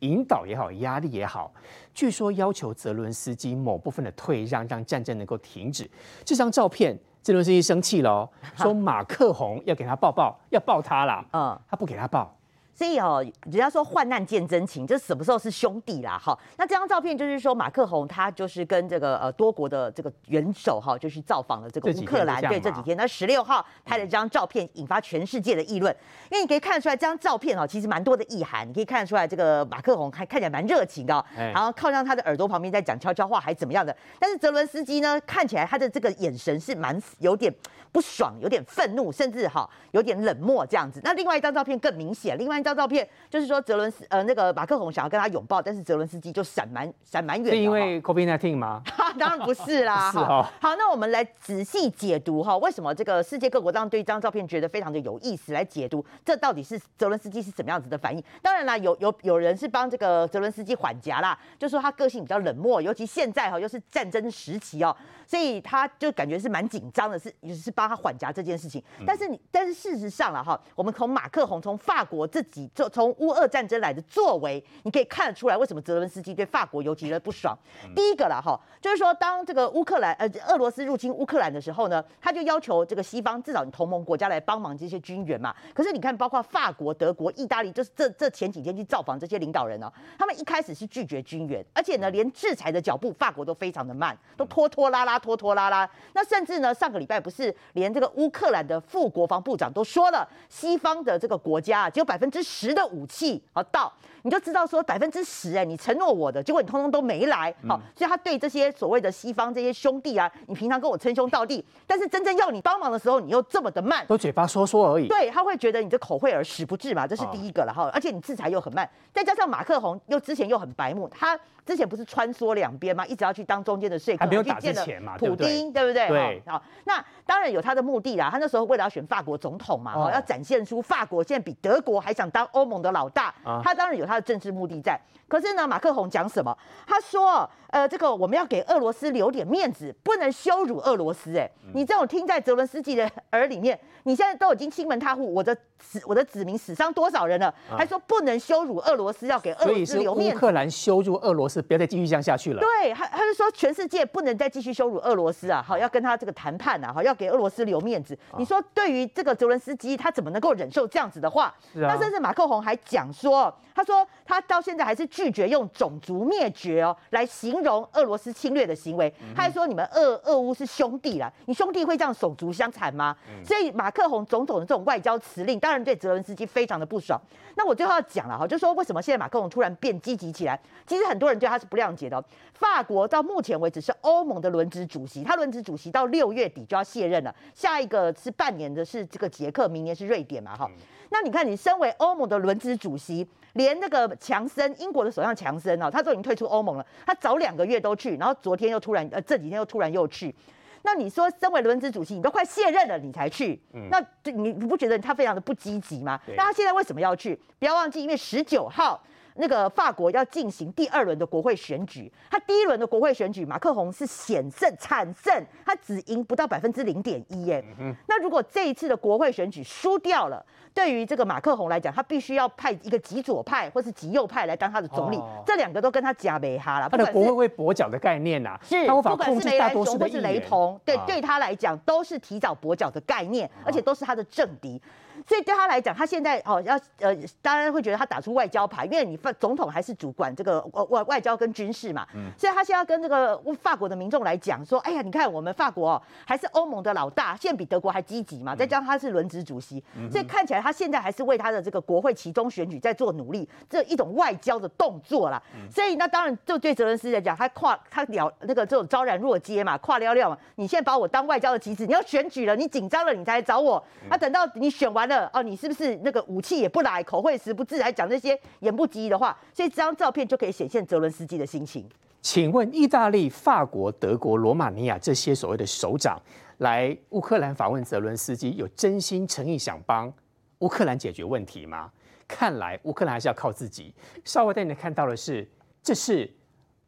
[0.00, 1.50] 引导也好，压力也好。
[1.94, 5.90] 据说要求泽伦斯基某部分的退让，让战争能够停止。
[6.22, 11.24] 这张照片，泽伦斯基生气了哦，说马克宏要给他抱抱，要抱他啦。
[11.32, 12.36] 嗯，他不给他抱。
[12.76, 16.20] 所以哦，人家说患难见真情，这什么时候是兄弟啦？
[16.22, 22.38] 哈，那这张照片就是说马克宏他就是跟这个呃多国的这个元首哈，就是造访了这个乌克兰。
[22.42, 25.90] 对，这几天，那十六号拍了这张照片，引发全世界的议论。
[26.30, 28.68] 因为你可以看得出来，这张照片哈，其实蛮多的意涵。
[28.68, 33.96] 你可以看得出来，这个马克宏还看起来蛮热情的，然后靠上他的耳朵旁边在讲悄悄话，还怎么样的。
[34.18, 37.50] 但是泽伦斯基呢，看起来他的这个眼神是蛮有点
[37.90, 41.00] 不爽，有点愤怒，甚至哈有点冷漠这样子。
[41.02, 42.62] 那另外一张照片更明显，另外。
[42.66, 47.50] 这张照片就是说，泽伦斯呃那个马克宏想要跟他拥抱，但是泽伦斯基就闪蛮闪蛮远的。
[47.52, 48.82] 是因为 COVID-19 吗？
[49.16, 50.10] 当然不是啦。
[50.10, 50.44] 是哦。
[50.60, 55.52] 好，那我们来仔细解读哈，为什么这个世界各国当对这张照片觉得非常的有意思？
[55.52, 58.20] 来解读这到底是泽伦斯基是什么样子的反应？
[58.42, 68.82] 当然啦，有有有人是帮这个泽伦斯基缓颊啦，就说他个性比较冷漠，尤其现在哈又是战争时期哦，所以他就感觉是蛮紧张的，是也是帮他缓颊这件事情。
[69.06, 72.70] 但是你但是事实上了哈，我们从马克宏从法国自己。
[72.74, 77.56] 就从乌俄战争来的作为，你可以看得出来为什么泽伦斯基对法国尤其的不爽。
[77.94, 85.54] 第一个了哈，就是说当这个乌克兰呃俄罗斯入侵乌克兰的时候呢，他就要求这个西方至少你同盟国家来帮忙这些军援嘛。
[85.74, 95.88] 可是你看，包括法国、德国、意大利，就是这这前几天去造访这些领导人呢，他们一开始是拒绝军援，而且呢，连制裁的脚步法国都非常的慢，都拖拖拉拉拖拖拉拉。
[96.12, 103.92] 那甚至呢，上个礼拜不是连这个乌克兰的副国防部长都说了，西方的这个国家只有百分之十的武器好到，
[104.26, 115.06] 你就知道说百分之十哎，你承诺我的，结果你通通都没来，好，所以他对这些所谓的西方这些兄弟啊，你平常跟我称兄道弟，但是真正要你帮忙的时候，你又这么的慢，都嘴巴说说而已。
[115.06, 123.06] 对，他会觉得你这口惠而实不至嘛，这是第一个了哈，而且你制裁又很慢，再加上马克宏又之前又很白目，他之前不是穿梭两边吗？
[123.06, 126.08] 一直要去当中间的说客，还没有打之前嘛，普丁对不对？
[126.08, 135.00] 对，好，那当然有他的目的啦，他那时候为了要选法国总统嘛，哈，要展现出法国现在比德国还想当欧盟的老大，他当然有他的政治目的在。
[135.28, 136.56] 可是呢，马克宏讲什么？
[136.86, 150.36] 他说：“呃，这个我们要给俄罗斯留点面子，不能羞辱俄罗斯。”哎，你这种听在泽伦斯基的 耳里面，你现在都已经亲门踏户，我的子我的子民死伤多少人了，还说不能羞辱俄罗斯，要给俄罗斯留面子。
[150.36, 152.60] 乌克兰羞辱俄罗斯，不要再继续这样下去了。
[152.60, 155.60] 对，他他就说全世界不能再继续羞辱俄罗斯啊！
[155.60, 156.92] 好，要跟他这个谈判啊！
[156.92, 158.16] 好，要给俄罗斯留面子。
[158.38, 161.52] 你说对于这个泽伦斯基，他怎么能够忍受这样子的话？
[161.72, 161.92] 是啊。
[161.92, 169.12] 那甚至至马克宏还讲说，他说他到现在还是拒绝用种族灭绝哦来形容俄罗斯侵略的行为。
[169.34, 173.16] 他还说你们俄俄乌是兄弟啦，你兄弟会这样手足相残吗？
[173.44, 177.20] 所以马克宏种种的这种外交辞令，当然对泽伦斯基非常的不爽。
[177.54, 180.58] 那我最后要讲了哈，就说为什么现在马克宏突然变积极起来？
[180.86, 182.22] 其实很多人对他是不谅解的。
[182.52, 190.70] 法国到目前为止是欧盟的轮值主席，他轮值主席到六月底就要卸任了，下一个是半年的是这个捷克，明年是瑞典嘛哈。
[191.10, 196.86] 那你看，你身为欧盟的轮值主席，连那个强森，英国的首相强森哦，他都已经退出欧盟了。
[197.06, 200.34] 他早两个月都去，然后昨天又突然，呃，这几天又突然又去。
[200.82, 206.20] 那你说，身为轮值主席，你都快卸任了，你才去，嗯、那你你不觉得他非常的不积极吗？
[206.36, 207.36] 那他现在为什么要去？
[207.58, 209.02] 不要忘记，因为十九号
[209.38, 217.64] 那个法国要进行第二轮的国会选举，他第一轮的国会选举，马克宏是险胜惨胜，他只赢不到百分之零点一耶。
[217.78, 220.44] 嗯、那如果这一次的国会选举输掉了？
[220.74, 226.88] 对于这个马克宏来讲，他必须要派一个极左派或是极右派来当他的总理，哦、这两个都跟他夹没哈了。
[226.90, 234.78] 他的国会会跛脚的概念呐、啊，是不管是梅兰雄或是雷朋，对对他来讲都是提早跛脚的概念，而且都是他的政敌。
[235.26, 237.12] 所以对他来讲，他现在哦要呃，
[237.42, 242.06] 当然会觉得他打出外交牌，因为你总统还是主管这个外外交跟军事嘛。
[242.14, 242.30] 嗯。
[242.38, 248.54] 所以他现在跟这个法国的民众来讲说，哎呀，你看我们法国哦，还是欧盟的老大，现在比德国还积极嘛。
[248.54, 255.42] 再加上他是轮值主席，所以看起来他现在还是为他的这个国会其中选举在做努力，这一种外交的动作啦。
[255.74, 260.38] 所以那当然就对泽伦斯基来讲，他跨他了那个这种昭然若揭嘛，跨了了嘛。
[260.56, 263.82] 你现在把我当外交的棋子，你要选举了，你紧张了，你才来找我。
[264.08, 265.06] 那等到你选完。
[265.32, 269.36] 哦，你是不是那个武器也不来，口惠实不至，还讲那些言不及的话？
[269.54, 271.88] 所以这张照片就可以显现泽伦斯基的心情。
[272.22, 276.20] 请问，意大利、法国、德国、罗马尼亚这些所谓的首长
[276.58, 280.12] 来乌克兰访问泽伦斯基，有真心诚意想帮
[280.58, 281.90] 乌克兰解决问题吗？
[282.26, 283.94] 看来乌克兰还是要靠自己。
[284.24, 285.48] 稍微带你看到的是，
[285.82, 286.28] 这是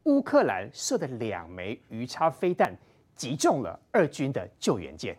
[0.03, 2.75] 乌克兰射的两枚鱼叉飞弹，
[3.15, 5.17] 击中了俄军的救援舰。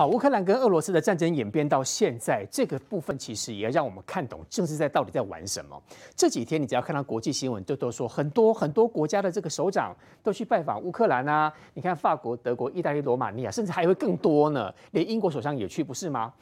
[0.00, 5.78] 好，乌克兰跟俄罗斯的战争演变到现在，这个部分其实也要让我们看懂政治在到底在玩什么。
[6.16, 11.52] 这几天你只要看到国际新闻，就都说很多很多国家的这个首长都去拜访乌克兰啊。
[11.74, 16.32] 你看法国、德国、意大利、罗马尼亚，甚至还会更多呢，连英国首相也去，不是吗？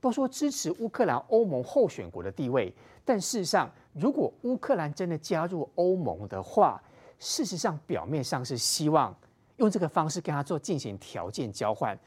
[0.00, 2.72] 都说支持乌克兰欧盟候选国的地位。
[3.04, 6.80] 但事实上，如果乌克兰真的加入欧盟的话，
[7.18, 9.12] 事实上表面上是希望
[9.56, 11.98] 用这个方式跟他做进行条件交换。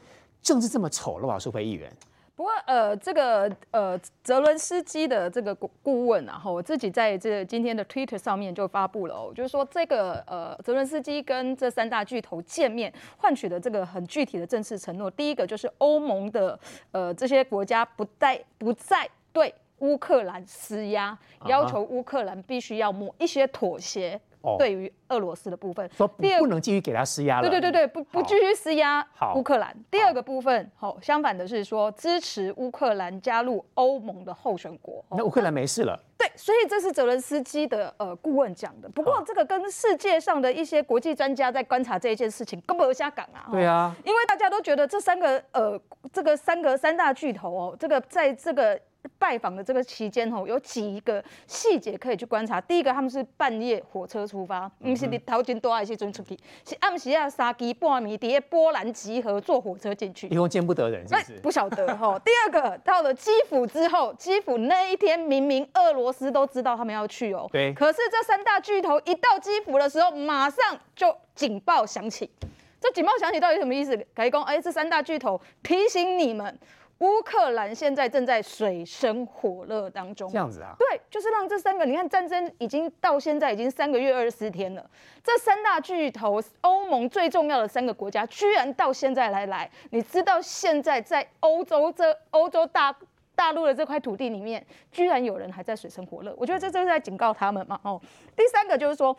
[0.41, 1.91] 政治这么丑了吧，苏菲议员。
[2.33, 15.11] 不过，呃，这个呃，泽伦斯基的这个顾问，然后我自己在这今天的 Twitter 上面就发布了哦，就是说这个呃，泽伦斯基跟这三大巨头见面，换取的这个很具体的正式承诺。
[15.11, 16.59] 第一个就是欧盟的
[16.91, 24.19] 呃这些国家不再不再对乌克兰施压，要求乌克兰必须要抹一些妥协。
[24.57, 27.49] 对于俄罗斯的部分，说不，不能继续给他施压了。
[27.49, 29.75] 对对对对，不不继续施压乌克兰。
[29.89, 35.03] 第二个部分，好，相反的是说支持乌克兰加入欧盟的候选国。
[35.11, 35.99] 那乌克兰没事了。
[36.17, 38.87] 对，所以这是泽伦斯基的呃顾问讲的。
[38.89, 43.47] 不过这个跟世界上的一些国际专家在观察这一件事情根本不瞎港啊。
[43.51, 45.79] 对啊，因为大家都觉得这三个呃
[46.13, 48.79] 这个三个三大巨头哦，这个在这个。
[49.17, 52.59] 拜访的这个期间吼，有几个细节可以去观察。
[52.61, 56.37] 第一个，他们是半夜火车出发，不是你头前多一些准出去，
[56.67, 60.27] 是暗时啊三更半夜底下波兰集合，坐火车进去。
[60.27, 61.39] 以后见不得人是不是？
[61.39, 62.19] 不晓得哈。
[62.25, 67.73] 第二个，到了基辅之后，基辅那一天明明俄罗斯都知道他们要去哦，对。
[67.73, 72.29] 可是这三大巨头一到基辅的时候，马上就警报响起。
[72.79, 73.95] 这警报响起到底什么意思？
[74.15, 76.59] 可以讲，哎，这三大巨头提醒你们。
[77.01, 80.75] 乌克兰现在正在水深火热当中，这样子啊？
[80.77, 84.89] 对，就是让这三个，你看战争已经到现在已经三个月二十四天了，
[85.23, 92.95] 这三大巨头，欧盟最重要的三个国家，居然到现在来来，你知道现在在欧洲这欧洲大
[93.33, 97.79] 大陆的这块土地里面，居然有人还在水深火热，我觉得这就是在警告他们嘛。
[97.83, 97.99] 哦，
[98.35, 99.17] 第三个就是说。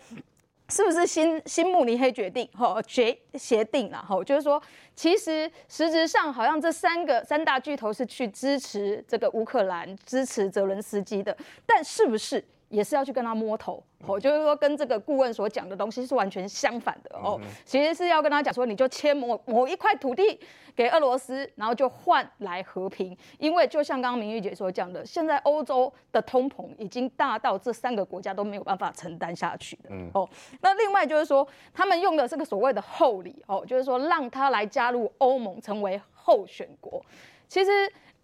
[0.72, 2.48] 是不是新新慕尼黑决定？
[2.54, 4.60] 哈，决协定了哈，就是说，
[4.96, 20.40] 其实实质上好像这三个三大巨头是去支持这个乌克兰，支持泽伦斯基的，但是不是也是要去跟他摸头，哦，就是说跟这个顾问所讲的东西是完全相反的哦，其实是要跟他讲说，你就签某某一块土地
[20.74, 30.26] 给俄罗斯，然后就换来和平，因为就像刚刚明玉姐所讲的，现在欧洲的通膨已经大到这三个国家都没有办法承担下去的，哦，
[30.62, 37.04] 那另外就是说，他们用的这个所谓的厚礼，哦，就是说让他来加入欧盟成为候选国，
[37.46, 37.70] 其实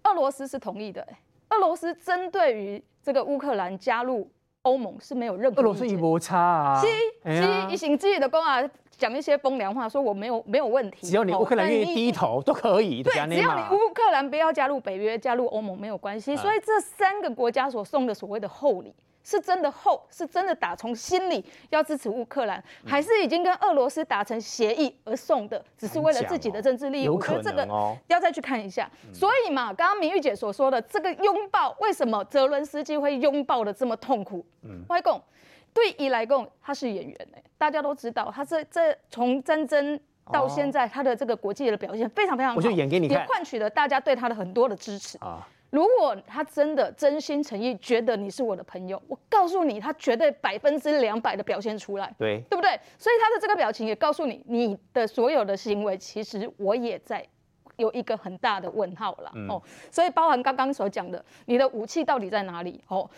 [0.04, 1.06] 俄罗斯是同意的，
[1.50, 4.26] 俄罗斯针对于这个乌克兰加入。
[4.62, 5.60] 欧盟是没有任何。
[5.60, 6.86] 俄罗斯一摩擦啊，是
[7.32, 8.62] 是，一行自己的公啊，
[8.96, 13.02] 讲一些风凉话，说我没有没有问题，只要你乌克兰愿意低头都可以。
[13.02, 16.36] 对，只要你乌克兰不要加入北约，加入欧盟没有关系。
[16.36, 18.94] 所以这三个国家所送的所谓的厚礼。
[19.28, 27.04] 是真的厚，是真的打从心里要支持乌克兰，还是已经跟俄罗斯达成协议而送的，只是为了自己的政治利益？
[27.04, 27.38] 有可能哦。
[27.38, 28.90] 我觉得这个要再去看一下。
[29.12, 34.42] 所以嘛，刚刚明玉姐所说的这个拥抱，为什么泽伦斯基会拥抱的这么痛苦？
[34.62, 35.22] 嗯，外公
[35.74, 40.00] 对伊来贡，他是演员哎，大家都知道，他这这从战争
[40.32, 45.46] 到现在，他的这个国际的表现非常非常好，我就演给你看，也换取了大家对他的很多的支持啊。
[45.70, 52.70] 如果他真的真心诚意觉得你是我的朋友，我告诉你，他绝对百分之两百的表现出来，对，对不对？
[52.96, 57.26] 所以他的这个表情也告诉你，你的所有的行为，其实我也在
[57.76, 59.62] 有一个很大的问号了、嗯、哦。
[59.90, 62.82] 所以包含刚刚所讲的，你的武器到底在哪里？
[62.88, 63.08] 哦，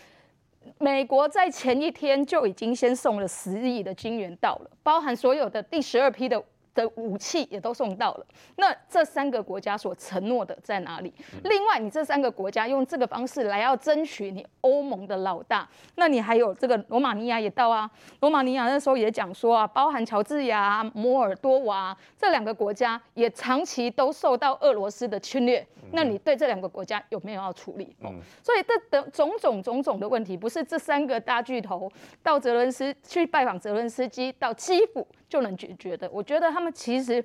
[0.79, 6.43] 美国在前一天就已经先送了十亿的金元到了，包含所有的第十二批的。
[6.81, 11.13] 的武器也都送到了，那这三个国家所承诺的在哪里？
[11.45, 17.91] 另外，你这三个国家用这个方式来要争取你欧盟的老大，那你还有这个罗马尼亚也到啊，
[18.21, 27.95] 罗马尼亚那时候也讲说啊，包含乔治亚、摩尔多瓦这两个国家也长期都受到俄罗斯的侵略，那你对这两个国家有没有要处理？
[28.01, 31.91] 嗯，所以这的种种种种的问题，不是这三个大巨头
[32.23, 36.09] 到泽伦斯去拜访泽伦斯基到基辅就能解决的。
[36.13, 36.61] 我觉得他。
[36.61, 37.25] 们其实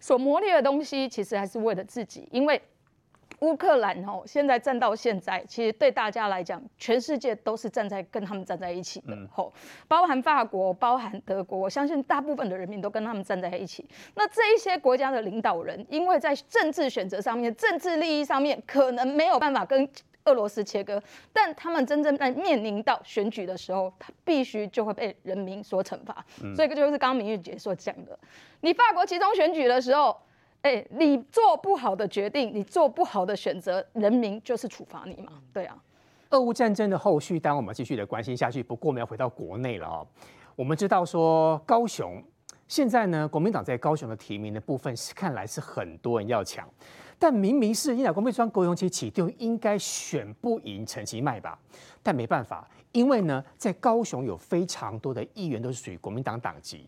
[0.00, 2.28] 所磨练的东西，其实还是为了自己。
[2.32, 2.60] 因为
[3.38, 9.16] 乌克兰哦，现在战到现在，其实对大家来讲，全世界都是站在跟他们站在一起的。
[9.30, 9.52] 吼，
[9.86, 13.86] 包含法国，包含德国，我相信大部分的人民都跟他们站在一起。
[14.16, 19.88] 那这一些国家的领导人，因为在政治选择上面、政治利益上面，可能没有办法跟。
[20.24, 26.24] 俄罗斯切割，但他们真正在面临到选举的时候，他必须就会被人民所惩罚。
[26.42, 28.18] 嗯、所以这就是刚刚明玉姐所讲的，
[28.60, 30.16] 你法国集中选举的时候，
[30.62, 35.32] 哎、欸，你做不好的决定，你做不好的选择，人民就是处罚你嘛。
[35.52, 35.76] 对啊，
[36.30, 38.62] 俄乌战争的后续，当然我们继续的关心下去。
[38.62, 40.06] 不过我们要回到国内了哦。
[40.54, 42.22] 我们知道说高雄
[42.68, 46.68] 现在呢，国民党在高雄的提名的部分是看来是很多人要抢。
[47.22, 51.56] 但明明是因为国民党高雄市起就应该选不赢陈其迈吧，
[52.02, 56.84] 但没办法，因为呢，在高雄有非常多的议员都是属于国民党党籍。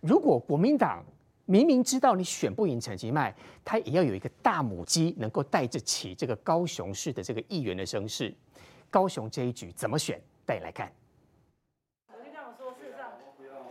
[0.00, 1.04] 如果国民党
[1.44, 8.34] 明明知道你选不赢陈其迈，他也要有一个大母鸡能够带着起这个高雄市的这个议员的声势。
[8.88, 10.18] 高雄这一局怎么选？
[10.46, 10.90] 带你来看。
[12.08, 13.12] 我就这样说，事实上，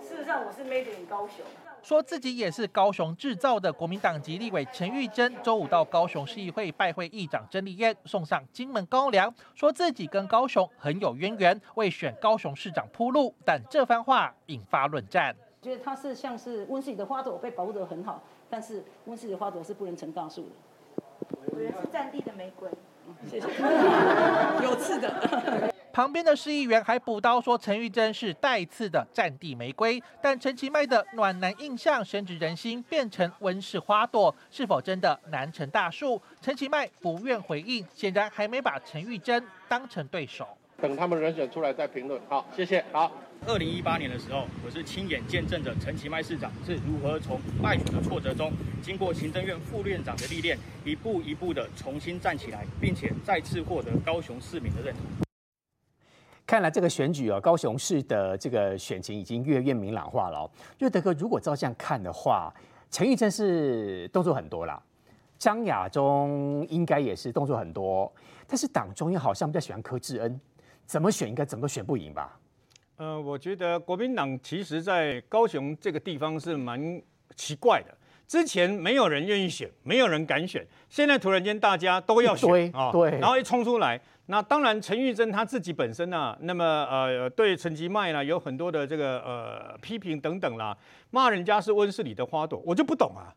[0.08, 1.43] 事实上我是 main 高雄。
[1.83, 13.35] 说自己也是高雄制造的国民党籍立委陈玉珍，周五到高雄市议会拜会议长曾丽燕，送上金门高粱，说自己跟高雄很有渊源，为选高雄市长铺路。
[13.43, 15.35] 但这番话引发论战。
[15.61, 20.49] 觉得他是像是温室里的花朵，被保护得很好，但是温室里的花朵是不能成大树的。
[21.51, 22.69] 我觉得是战地的玫瑰。
[23.29, 23.47] 谢谢。
[24.63, 25.72] 有刺的。
[25.93, 36.19] 旁边的市议员还补刀说陈玉珍是带刺的战地玫瑰，但陈其迈的暖男印象深植人心，变成温室花朵，是否真的难成大树？
[36.41, 40.47] 陈其迈不愿回应，显然还没把陈玉珍当成对手。
[40.82, 42.19] 等他们人选出来再评论。
[42.27, 42.84] 好，谢谢。
[42.91, 43.12] 好，
[43.45, 48.51] 二零一八年的时候，我是亲眼见证着陈其迈市长是如何从败选的挫折中，
[48.82, 55.03] 经过行政院副院长的历练，一步一步的重新站起来，并且再次获得高雄市民的认同。
[56.45, 60.51] 看来这个选举啊，高雄市的这个选情已经越来越明朗化了哦。
[60.77, 62.53] 就德哥，如果照这样看的话，
[62.91, 64.82] 陈玉珍是动作很多啦，
[65.39, 68.12] 张亚中应该也是动作很多，
[68.45, 70.39] 但是党中央好像比较喜欢柯志恩，
[70.86, 72.38] 怎么选应该怎么选不赢吧？
[72.97, 77.01] 呃，我觉得国民党其实在高雄这个地方是蛮
[77.36, 83.99] 奇怪的，之前没有人愿意选，没有人敢选，现在突然间大家都要选啊，对，然后一冲出来。
[84.28, 90.76] 那当然，陈玉珍她自己本身呢、啊，那么呃，对陈吉迈呢有很多的这个呃批评等等啦，
[91.11, 93.34] 骂人家是温室里的花朵，我就不懂啊。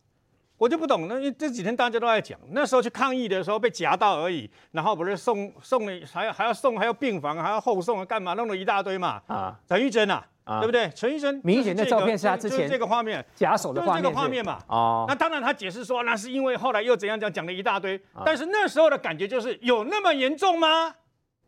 [0.58, 9.20] 我就不懂，那这几天大家都在讲，那时候去抗议的时候被夹到而已，然后不是送送了，还要还要送，还要病房，还要后送，干嘛弄了一大堆嘛？
[9.26, 10.88] 啊，陈玉珍啊，啊对不对？
[10.94, 14.58] 陈医生明显的照片是他之前这个画面假手的画面，这个画面嘛。
[14.68, 20.94] 哦，那当然他解释说那是因为后来又怎样讲，讲了一大堆，啊、但是那时候的感觉就是有那么严重吗？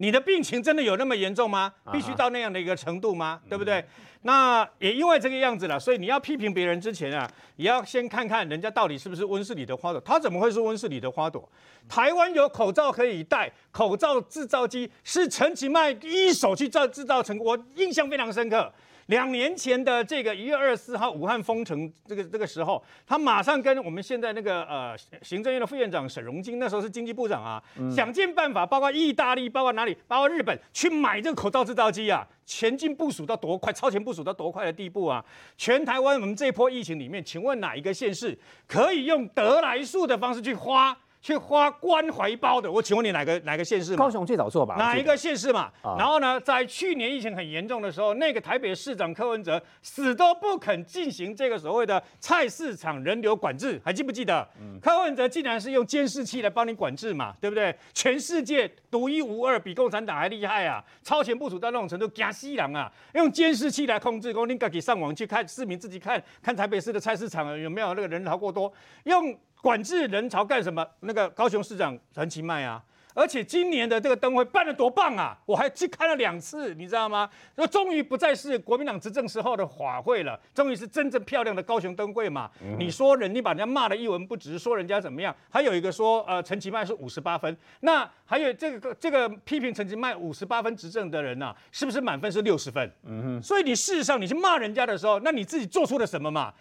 [0.01, 1.73] 你的病情真的有那么严重吗？
[1.93, 3.41] 必须到那样的一个程度吗？
[3.49, 3.85] 对不对？
[4.23, 10.01] 那也因为这个样子了，所以你要批评别人之前啊，也要先看看人家到底是不是温室里的花朵。
[10.01, 11.49] 他怎么会是温室里的花朵？
[11.89, 18.73] 台湾有口罩可以戴，口罩制造机是陈其迈一手去造制造成，我印象非常深刻。
[19.09, 35.25] 两年前的这个一月二十四号，武汉封城这个这个时候，他马上跟我们现在那个呃行政院的副院长沈荣金，那时候是经济部长啊，嗯、想尽办法，包括意大利，包括哪里，包括日本，去买这个口罩制造机啊，前进部署到多快，超前部署到多快的地步啊！
[35.57, 40.95] 全台湾我们这一波疫情里面，请问哪一个县市可以用得来速的方式去花？
[41.21, 43.97] 去花关怀包的，我请问你哪个哪个县市？
[43.97, 44.77] 高雄最早做吧。
[44.77, 45.71] 哪一个县市嘛？
[45.83, 54.49] 啊、然后呢，在去年疫情很严重的时候，那个台北市长柯文哲死都不肯进行这个所谓的菜市场人流管制，还记不记得？
[54.61, 57.75] 嗯、柯文哲竟然是用监视器来帮你管制嘛，对不对？
[57.93, 60.83] 全世界独一无二，比共产党还厉害啊！
[61.03, 62.91] 超前部署到那种程度，惊死人啊！
[63.15, 68.73] 用监视器来控制，说你自己上网去看，市民自己看看台北市的菜市场有没有那个人潮过多，
[69.05, 69.37] 用。
[69.63, 70.87] 管制人潮干什么？
[71.01, 72.83] 那个高雄市长陈其迈啊，
[73.15, 75.37] 而且今年的这个灯会办得多棒啊！
[75.45, 77.29] 我还去看了两次，你知道吗？
[77.57, 82.49] 那终于不再是国民党执政时候的法会了，终于是真正漂亮的高雄灯会嘛。
[82.63, 85.35] 嗯、你说人，你把人家骂得一文不值，说人家怎么样？
[85.51, 92.89] 还有一个说，呃，陈其迈是五十八分，那还有这个这个批评陈其迈五十八分执政的人呐、啊，是不是满分是六十分？
[93.05, 93.43] 嗯哼。
[93.43, 96.55] 所以你事实上你去骂人家的时候，那你自己做出了什么嘛？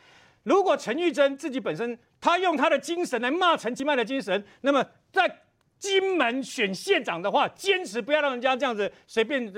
[0.48, 4.82] 如果陈玉珍自己本身，他用他的精神来骂陈其迈的精神，那么
[5.12, 5.30] 在
[5.78, 9.52] 金门选县长的话，坚持不要让人家这样子随便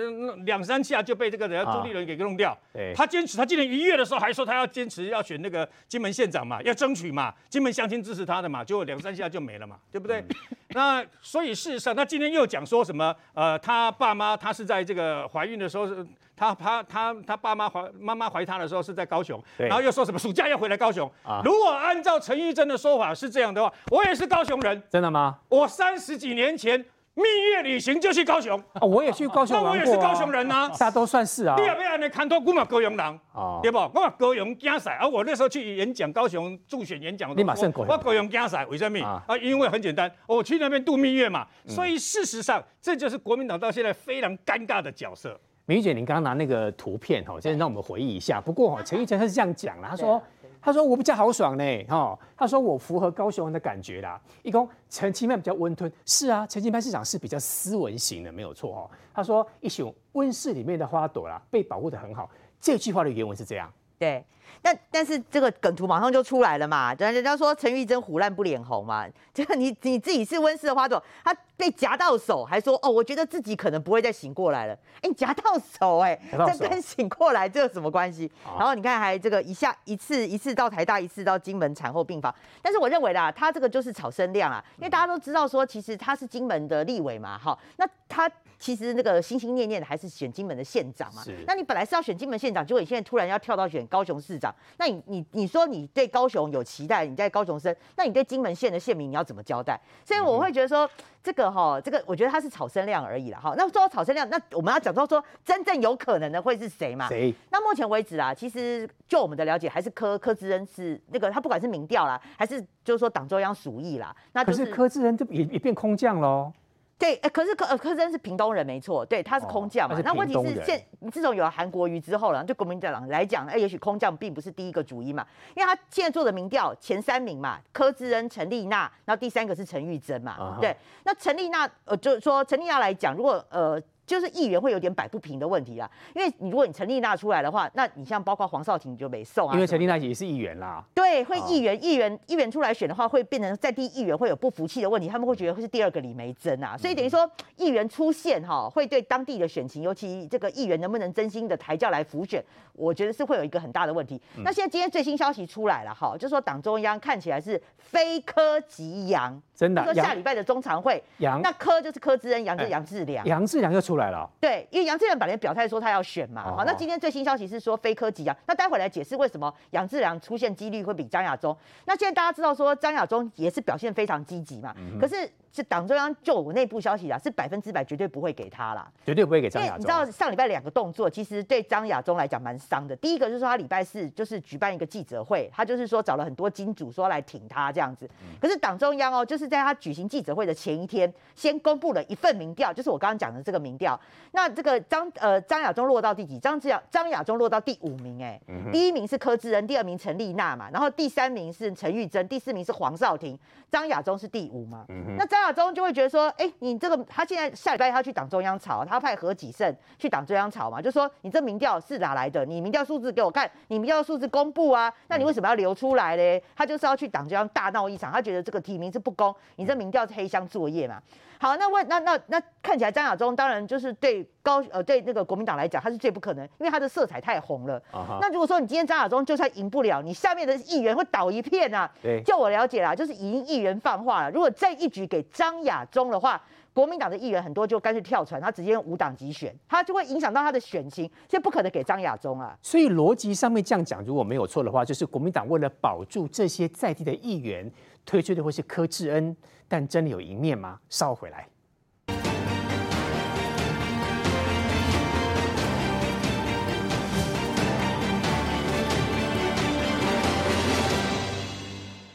[0.46, 2.58] 两三下就被这个人朱立伦给弄掉。
[2.96, 10.26] 他坚持，他今年一月的时候还说他要坚持要选那个金门县长嘛，要争取嘛，金门乡亲支持他的嘛，结果两三下就没了嘛，对不对？
[10.70, 13.16] 那所以事实上，他今天又讲说什么？
[13.36, 16.04] 呃，他爸妈他是在这个怀孕的时候是。
[16.40, 21.12] 他他他他爸妈怀妈妈怀他的时候是在高雄，然后又说什么暑假要回来高雄。
[21.22, 24.82] 啊，如果按照陈玉珍的说法是这样的话，我也是高雄人。
[24.90, 25.38] 真的吗？
[25.50, 26.80] 我三十几年前
[27.14, 28.58] 蜜月旅行就去高雄。
[28.80, 29.62] 哦，我也去高雄。
[29.62, 31.56] 那我也是高雄人呐，大家都算是啊。
[31.58, 33.20] 你也不要呢，看多我嘛高雄人，
[33.62, 33.78] 对不？
[33.78, 39.06] 我嘛高雄竞赛，而我那时候去演讲，高雄助选演讲，立马胜我高雄竞赛，为什么？
[39.06, 41.46] 啊，因为很简单，我去那边度蜜月嘛。
[41.68, 45.38] 所以事实上，这就是国民党到现在非常尴尬的角色。
[45.70, 48.42] 美玉姐，你刚刚拿那个图片哈，先让我们回忆一下。
[48.44, 50.20] 不过哈，陈玉成他是这样讲啦，他说，
[50.60, 54.20] 他说我比较豪爽呢，哈，他说我符合高雄人的感觉啦。
[54.42, 58.90] 一公陈其迈比较温吞，是啊，陈其迈市长是比较斯文型的，没有错哈。
[59.14, 62.28] 他说一雄温室里面的花朵啦，被保护的很好。
[62.60, 64.26] 这句话的原文是这样，对。
[64.62, 74.74] 但但是这个梗图马上就出来了嘛，人家说陈玉珍虎烂不脸红嘛，这个你你自己是温室的花朵，他被夹到手还说哦，我觉得自己可能不会再醒过来了。
[75.02, 78.30] 哎，你夹到手哎，这跟醒过来这有什么关系？
[78.58, 82.34] 然后你看还这个一下一次一次到台大，一次到金门产后病房。
[82.62, 88.30] 但是我认为啦，他这个就是炒声量啊，因为大家都知道说，其实他是金门的立委嘛，哈，那他。
[88.62, 91.24] 其实那个心心念念的还是选金门的县长嘛。
[91.24, 91.34] 是。
[91.48, 99.80] 那你本来是要选金门县长，结果你现在突然要跳到选高雄市长，那你你你说你对高雄有期待，你在高雄生，那你对金门县的县民你要怎么交代？
[100.06, 100.90] 所以我会觉得说
[101.22, 103.54] 这个哈，这个我觉得他是炒声量而已了哈。
[103.58, 107.08] 那说到炒声量，那我们要讲到说真正有可能的会是谁嘛？
[107.10, 107.34] 谁？
[107.52, 116.52] 那目前为止啊，其实就我们的了解，还是柯柯志恩是那个他不管是民调啦，还是就是说党中央属意啦，那、就是、可是柯志恩就也也变空降喽。
[117.00, 119.98] 对，可是柯呃柯真是屏东人没错，对，他是空降嘛。
[119.98, 125.26] 哦、那问题是现自从有了韩国瑜之后了，对国民党来讲，哎，也许空降并不是第一个主因嘛，
[125.56, 130.76] 因为他现在做的民调前三名嘛，柯志恩、陈丽娜，然后第三个是陈玉珍嘛，啊、对。
[131.06, 133.82] 那陈丽娜呃，就是说陈丽娜来讲，如果呃。
[134.10, 139.54] 就是议员会有点摆不平的问题啊，因为你如果你陈丽娜出来的话，那你像包括黄少廷就没送啊。
[139.54, 140.84] 因为陈丽娜也是议员啦。
[140.96, 146.76] 对，会议员、议员、议员出来选的话，会变成在地议员会有不服气的问题，他们会觉得会是第二个李梅珍啊。
[146.76, 152.44] 所以等于说议员出现哈，会对当地的选情，尤其这个议员能不能真心的抬轿来辅选，
[152.74, 154.20] 我觉得是会有一个很大的问题。
[154.38, 159.40] 那现在今天最新消息出来了哈，就说党中央看起来是非科即杨。
[159.54, 164.30] 真的，说下礼拜的中常会，杨那科就是柯志恩，杨就是杨志良，杨志良又出来了。
[164.40, 171.56] 对，因为杨志良本来表态说他要选嘛，好，那今天最新消息是说非柯即杨，那待会来解释为什么杨志良出现几率会比张亚中。
[171.86, 175.30] 那现在大家知道说张亚中也是表现非常积极嘛，可是。
[175.52, 179.80] 是党中央就我内部消息啊，是百分之百绝对不会给他啦，绝对不会给张亚中。
[179.80, 182.96] 你知道上礼拜两个动作，其实对张亚中来讲蛮伤的。
[182.96, 188.08] 第一个就是说他礼拜四就是举办一个记者会，他就是说找了很多金主说来挺他这样子。
[188.40, 193.89] 可是党中央哦，就是在他举行记者会的前一天，先公布了一份民调，就是我刚刚讲的这个民调。
[194.32, 196.38] 那这个张呃张亚中落到第几？
[196.38, 203.36] 张志亚张亚中落到第五名哎、嗯，第一名是柯志恩，第二名陈丽娜嘛，然后第三名是陈玉珍，第四名是黄少廷，
[203.72, 204.86] 张亚中是第五嘛。
[205.18, 205.40] 那张。
[205.40, 212.46] 张亚中就会觉得说，哎、欸，你这个他现在下礼拜他去党中央吵，他派何启胜去党中央吵嘛，就说你这民调是哪来的？
[212.46, 216.44] 你民调数字给我看，你民调数字公布啊，那你为什么要流出来嘞？
[216.58, 221.02] 他就是要去党中央大闹一场，他觉得这个提名是不公，你这民调是黑箱作业嘛。
[221.42, 227.80] 好，那问那那那看起来张亚中当然就是对高呃对那个国民党来讲，他是最不可能，因为他的色彩太红了。
[227.94, 228.18] Uh huh.
[228.20, 231.90] 那如果说你今天张亚中就算赢不了，你下面的议员会倒一片啊。
[232.04, 236.42] 对，就我了解啦，就是已经议员放话了，如果再一举给张亚中的话，
[236.74, 242.54] 国民党的议员很多就干脆跳船，他直接用无党籍选，他就会影响到他的选情，所以不可能给张亚中啊。
[242.62, 247.70] 所以逻辑上面这样讲，如果没有错的话，就是国民党为了保住这些在地的议员，
[248.06, 249.36] 推出的会是柯志恩，
[249.68, 250.80] 但真的有赢面吗？
[250.90, 251.48] 稍回来。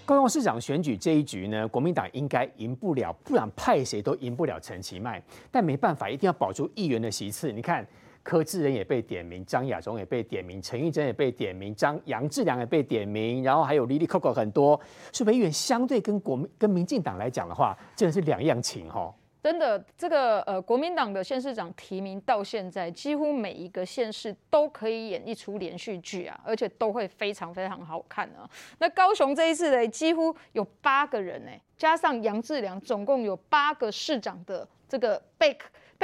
[0.07, 5.23] 高雄市长选举这一局呢，国民党应该赢不了，不然派谁都赢不了陈其迈。
[5.51, 7.51] 但没办法，一定要保住议员的席次。
[7.51, 7.87] 你看，
[8.25, 14.81] 柯志仁也被点名，张亚中也被点名，陈玉珍也被点名，张杨志良也被点名，然后还有 Lily Coco 很多。
[15.13, 19.15] 所以议员相对跟国民跟民进党来讲的话，真的是两样情哈。
[19.43, 28.49] 真的，这个呃，国民党的县市长提名到现在，几乎每一个县市都可以演一出连续剧啊，而且都会非常非常好看啊。
[28.79, 35.55] 那高雄这一次呢，几乎有八个人呢，加上杨志良，总共有八个市长的这个被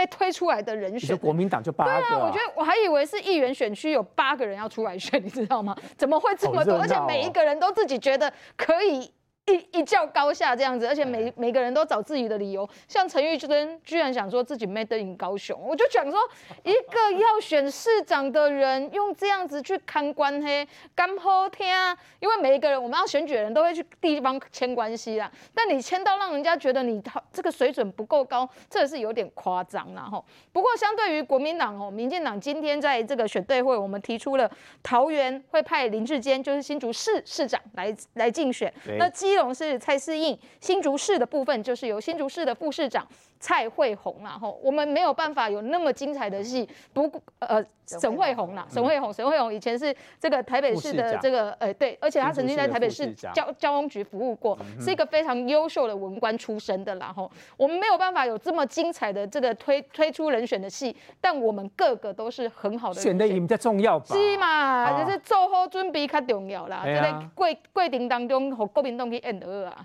[0.01, 1.14] 被推出来的人选。
[1.18, 1.98] 国民党就八个啊？
[2.09, 5.76] 对啊，我觉得我还以为是议员选区有八个人要出来选，你知道吗？
[5.98, 6.78] 怎么会这么多？
[6.78, 9.12] 而且每一个人都自己觉得可以。
[9.53, 12.68] 一一较高下这样子，而且每每个人都找自己的理由。
[12.86, 16.18] 像陈玉珍居然想说自己没得赢高雄，我就讲说，
[16.62, 21.96] 一个要选市长的人用这样子去看官嘿，干好听啊？
[22.20, 25.30] 因为每一个人我们要选举的人都会去地方签关系啦。
[25.55, 30.24] 但你签到让人家觉得你这个水准不够高，这是有点夸张啦吼。
[30.53, 34.51] 不过相对于国民党哦，民进党今天在这个选对会，我们提出了
[34.82, 39.39] 桃园会派林志坚，就是新竹市市长来来竞选，那基。
[39.41, 43.09] 董是蔡适应，新竹市的部分就是由新竹市的副市长
[43.41, 44.38] 蔡慧红啦。
[44.41, 47.64] 吼，我们没有办法有那么精彩的戏，不过呃。
[47.99, 57.12] 沈慧红啦，沈慧红，沈慧红以前是这个台北市的这个，呃，对，而且他曾经在台北市交交通局服务过，是一个非常优秀的文官出身的啦。
[57.12, 63.01] 吼，我们没有办法有这么精彩的这个推推出人选的戏，但我们个个都是很好的。
[63.01, 64.14] 选的赢比较重要吧？
[64.14, 66.82] 是嘛，就是做好准备较重要啦。
[66.84, 69.84] 在过过程当中和国民党去演二啊。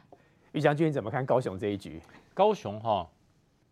[0.51, 1.99] 于将军怎么看高雄这一局？
[2.36, 3.08] 高雄哈，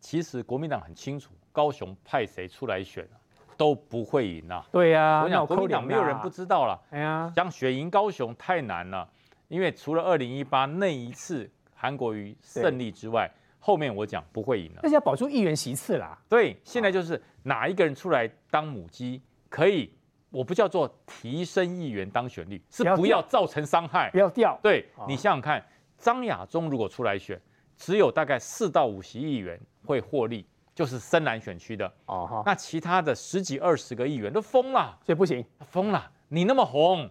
[0.04, 3.08] 其实国民党很清楚，高雄派谁出来选
[3.56, 4.66] 都不会赢呐、啊。
[4.70, 6.78] 对呀、啊，我讲国民党没有人不知道了。
[6.92, 9.08] 哎呀，想选赢高雄太难了，
[9.48, 14.82] 因为除了二零一八那一次韩国瑜胜利之外，对后面我讲不会赢了。
[14.84, 16.20] 那是要保住议员席次啦。
[16.28, 19.90] 对，现在就是哪一个人出来当母鸡，可以，
[20.32, 24.60] 我不叫做提升议员当选率，是不要造成伤害，不要掉。
[24.62, 25.66] 对，你想想看，
[25.98, 27.40] 张亚中如果出来选，
[27.78, 30.46] 只有大概四到五十亿元会获利。
[30.76, 36.12] 就是深蓝选区的哦，哈，那其他的十几二十个议员都疯了，所以不行，疯了。
[36.30, 37.08] 你那么红，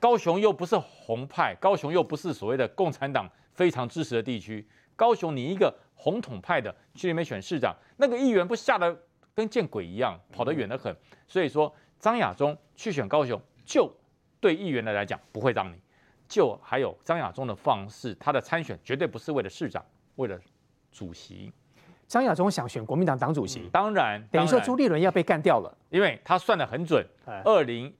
[0.00, 4.66] 高雄又不是红派，高雄又不是所谓的共产党非常支持的地区，
[4.96, 9.00] 高雄你一个红统派的去里面选市长，那个议员不吓得
[9.36, 10.92] 跟见鬼一样，跑得远得很。
[11.28, 13.88] 所以说张亚中去选高雄，就
[14.40, 15.76] 对议员的来讲不会让你，
[16.30, 20.38] 就还有张亚中的方式，他的参选绝对不是为了市长，为了
[20.92, 21.52] 主席。
[22.06, 27.04] 张亚中想选国民党党主席，嗯、当然等于说朱立伦要被干掉了，因为他算得很准。
[27.44, 27.92] 二零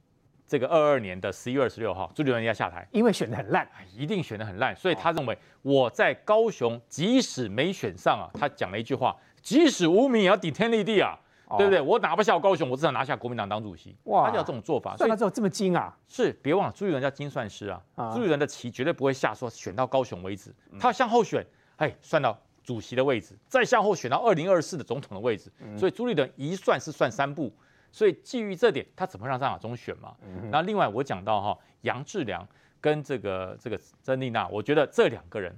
[0.46, 11.18] 这个二二年的十一月二十六号，朱立伦要下台，因为选得很烂，一定选得很烂，所以他认为我在高雄即使没选上啊，他讲了一句话：即使无名也要顶天立地啊，哦、
[11.56, 11.80] 对不对？
[11.80, 13.96] 我拿不下高雄，我至少拿下国民党党主席。
[14.04, 15.96] 哇，他就要这种做法，算到之后这么精啊？
[16.08, 21.46] 是，别忘了朱立伦叫精算师啊，啊朱立伦的棋绝对不会下说选到高雄为止，他向后选，
[21.76, 22.38] 哎，算到。
[22.62, 27.52] 主席的位置，再向后选到二零二四的总统的位置，所以朱立伦一算是算三步，
[27.90, 30.14] 所以基于这点，他怎么让张亚中选嘛？
[30.52, 32.46] 那另外我讲到哈，杨志良
[32.80, 35.52] 跟这个这个曾丽娜，我觉得这两个人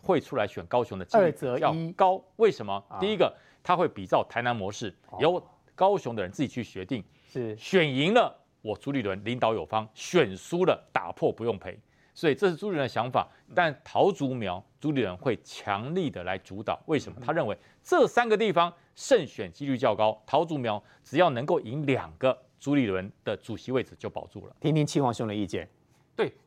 [0.00, 2.24] 会出来选高雄的几率比较高。
[2.36, 2.82] 为什么？
[3.00, 3.34] 第一个，
[3.64, 5.42] 他会比照台南模式，由
[5.74, 11.76] 高雄的人自己去决定，是选赢了我朱立伦领导有方，选输了打破不用赔。
[12.12, 16.80] 所以这是朱立伦的想法，但桃竹苗朱立伦会强力的来主导。
[16.86, 17.18] 为什么？
[17.20, 24.54] 他认为这三个地方胜选几率较高，桃竹苗只要能够赢两个，朱立伦的主席位置就保住了。
[24.60, 25.68] 听听七皇兄的意见。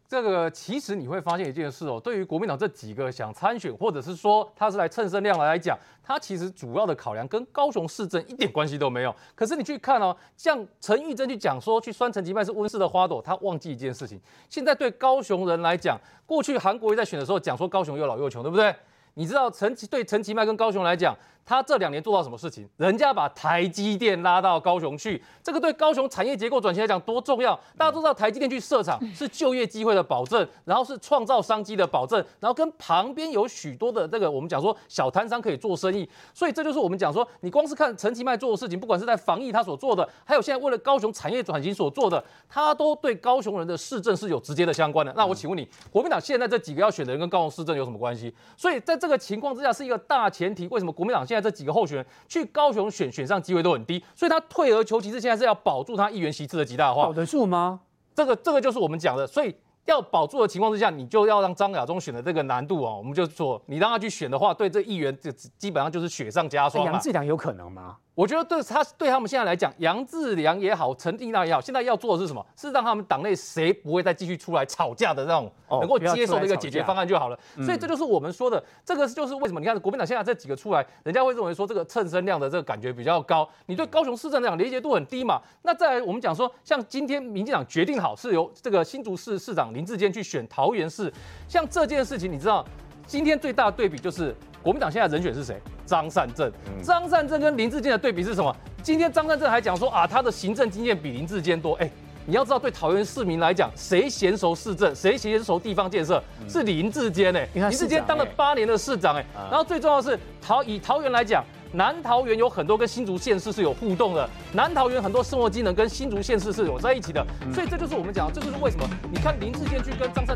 [0.10, 9.14] 这个，其实你会发现一件事哦，对于国民党这几个想参选，或者是说他是来蹭声量来讲，他其实主要的考量跟高雄市政一点关系都没有。
[9.36, 14.18] 可是你去看哦，像陈玉珍去讲说去酸陈其迈是温室的花朵，他忘记一件事情，
[14.50, 18.74] 现在对高雄人来讲，过去韩国瑜在选的时候讲说高雄又老又穷，对不对？
[19.16, 21.14] 你知道陈其对陈其迈跟高雄来讲。
[21.48, 22.68] 他这两年做到什么事情？
[22.76, 27.58] 人家把台积电拉到高雄去，这个对高雄产业结构转型来讲多重要。
[27.78, 36.08] 大家都知道台积电去设厂是就业机会的保证，然后是创造商机的保证，然后跟旁边有许多的这个我们讲说小摊商可以做生意。
[36.34, 45.14] 所以这就是我们讲说，你光是看陈其迈做的事情，不管是在防疫他所做的，还有现在为了高雄产业转型所做的，他都对高雄人的市政是有直接的相关的。
[45.16, 48.36] 那我请问你，国民党现在这几个要选的人跟高雄市政有什么关系？
[48.58, 50.68] 所以在这个情况之下，是一个大前提。
[50.68, 51.37] 为什么国民党现在？
[51.42, 57.06] 这几个候选人去高雄选选上机会都很低，所以他退而求其次，现在是要保住他议员席次的极大化。
[57.06, 57.82] 保得住吗？
[58.16, 66.84] 这个这个就是我们讲的，所以要保住的情况之下，你就要让张亚中选的这个难度哦，我们就说你让他去选的话，对这议员就基本上就是雪上加霜。
[66.86, 67.98] 杨志良有可能吗？
[68.18, 72.44] 我觉得对他对他们现在来讲，杨志良也好，陈丽娜也好，现在要做的是什么？
[72.56, 77.38] 是让他们党内谁不会再继续出来吵架的那种，能够接受的一个解决方案就好了。
[77.64, 83.48] 所以这就是我们说的，这个就是为什么你看国民党现在这几个出来，人家会认为说这个蹭声量的这个感觉比较高。
[83.68, 85.40] 你对高雄市政来讲连结度很低嘛？
[85.62, 91.14] 那再来我们讲说，像今天民进党决定好是由这个新竹市市长林志坚去选桃园市，
[91.48, 92.66] 像这件事情，你知道
[93.08, 94.36] 今天最大的对比就是。
[94.64, 95.62] 国民党现在人选是谁？
[95.86, 96.52] 张善政。
[96.84, 98.54] 张善政跟林志坚的对比是什么？
[98.84, 101.74] 今天张善政还讲说啊，他的行政经验比林志坚多。
[101.76, 101.90] 哎，
[102.26, 107.48] 你要知道，对桃园市民来讲，谁娴熟市政，谁娴熟地方建设，是林志坚哎。
[107.54, 109.26] 林志坚当了八年的市长哎。
[109.50, 117.26] 然后最重要的是桃以桃园来讲，南桃园有很多跟新竹县市是有互动的，南桃园很多生活机能跟新竹县市是有在一起的。
[117.54, 120.36] 所以这就是我们讲，这就是为什么你看林志坚去跟张善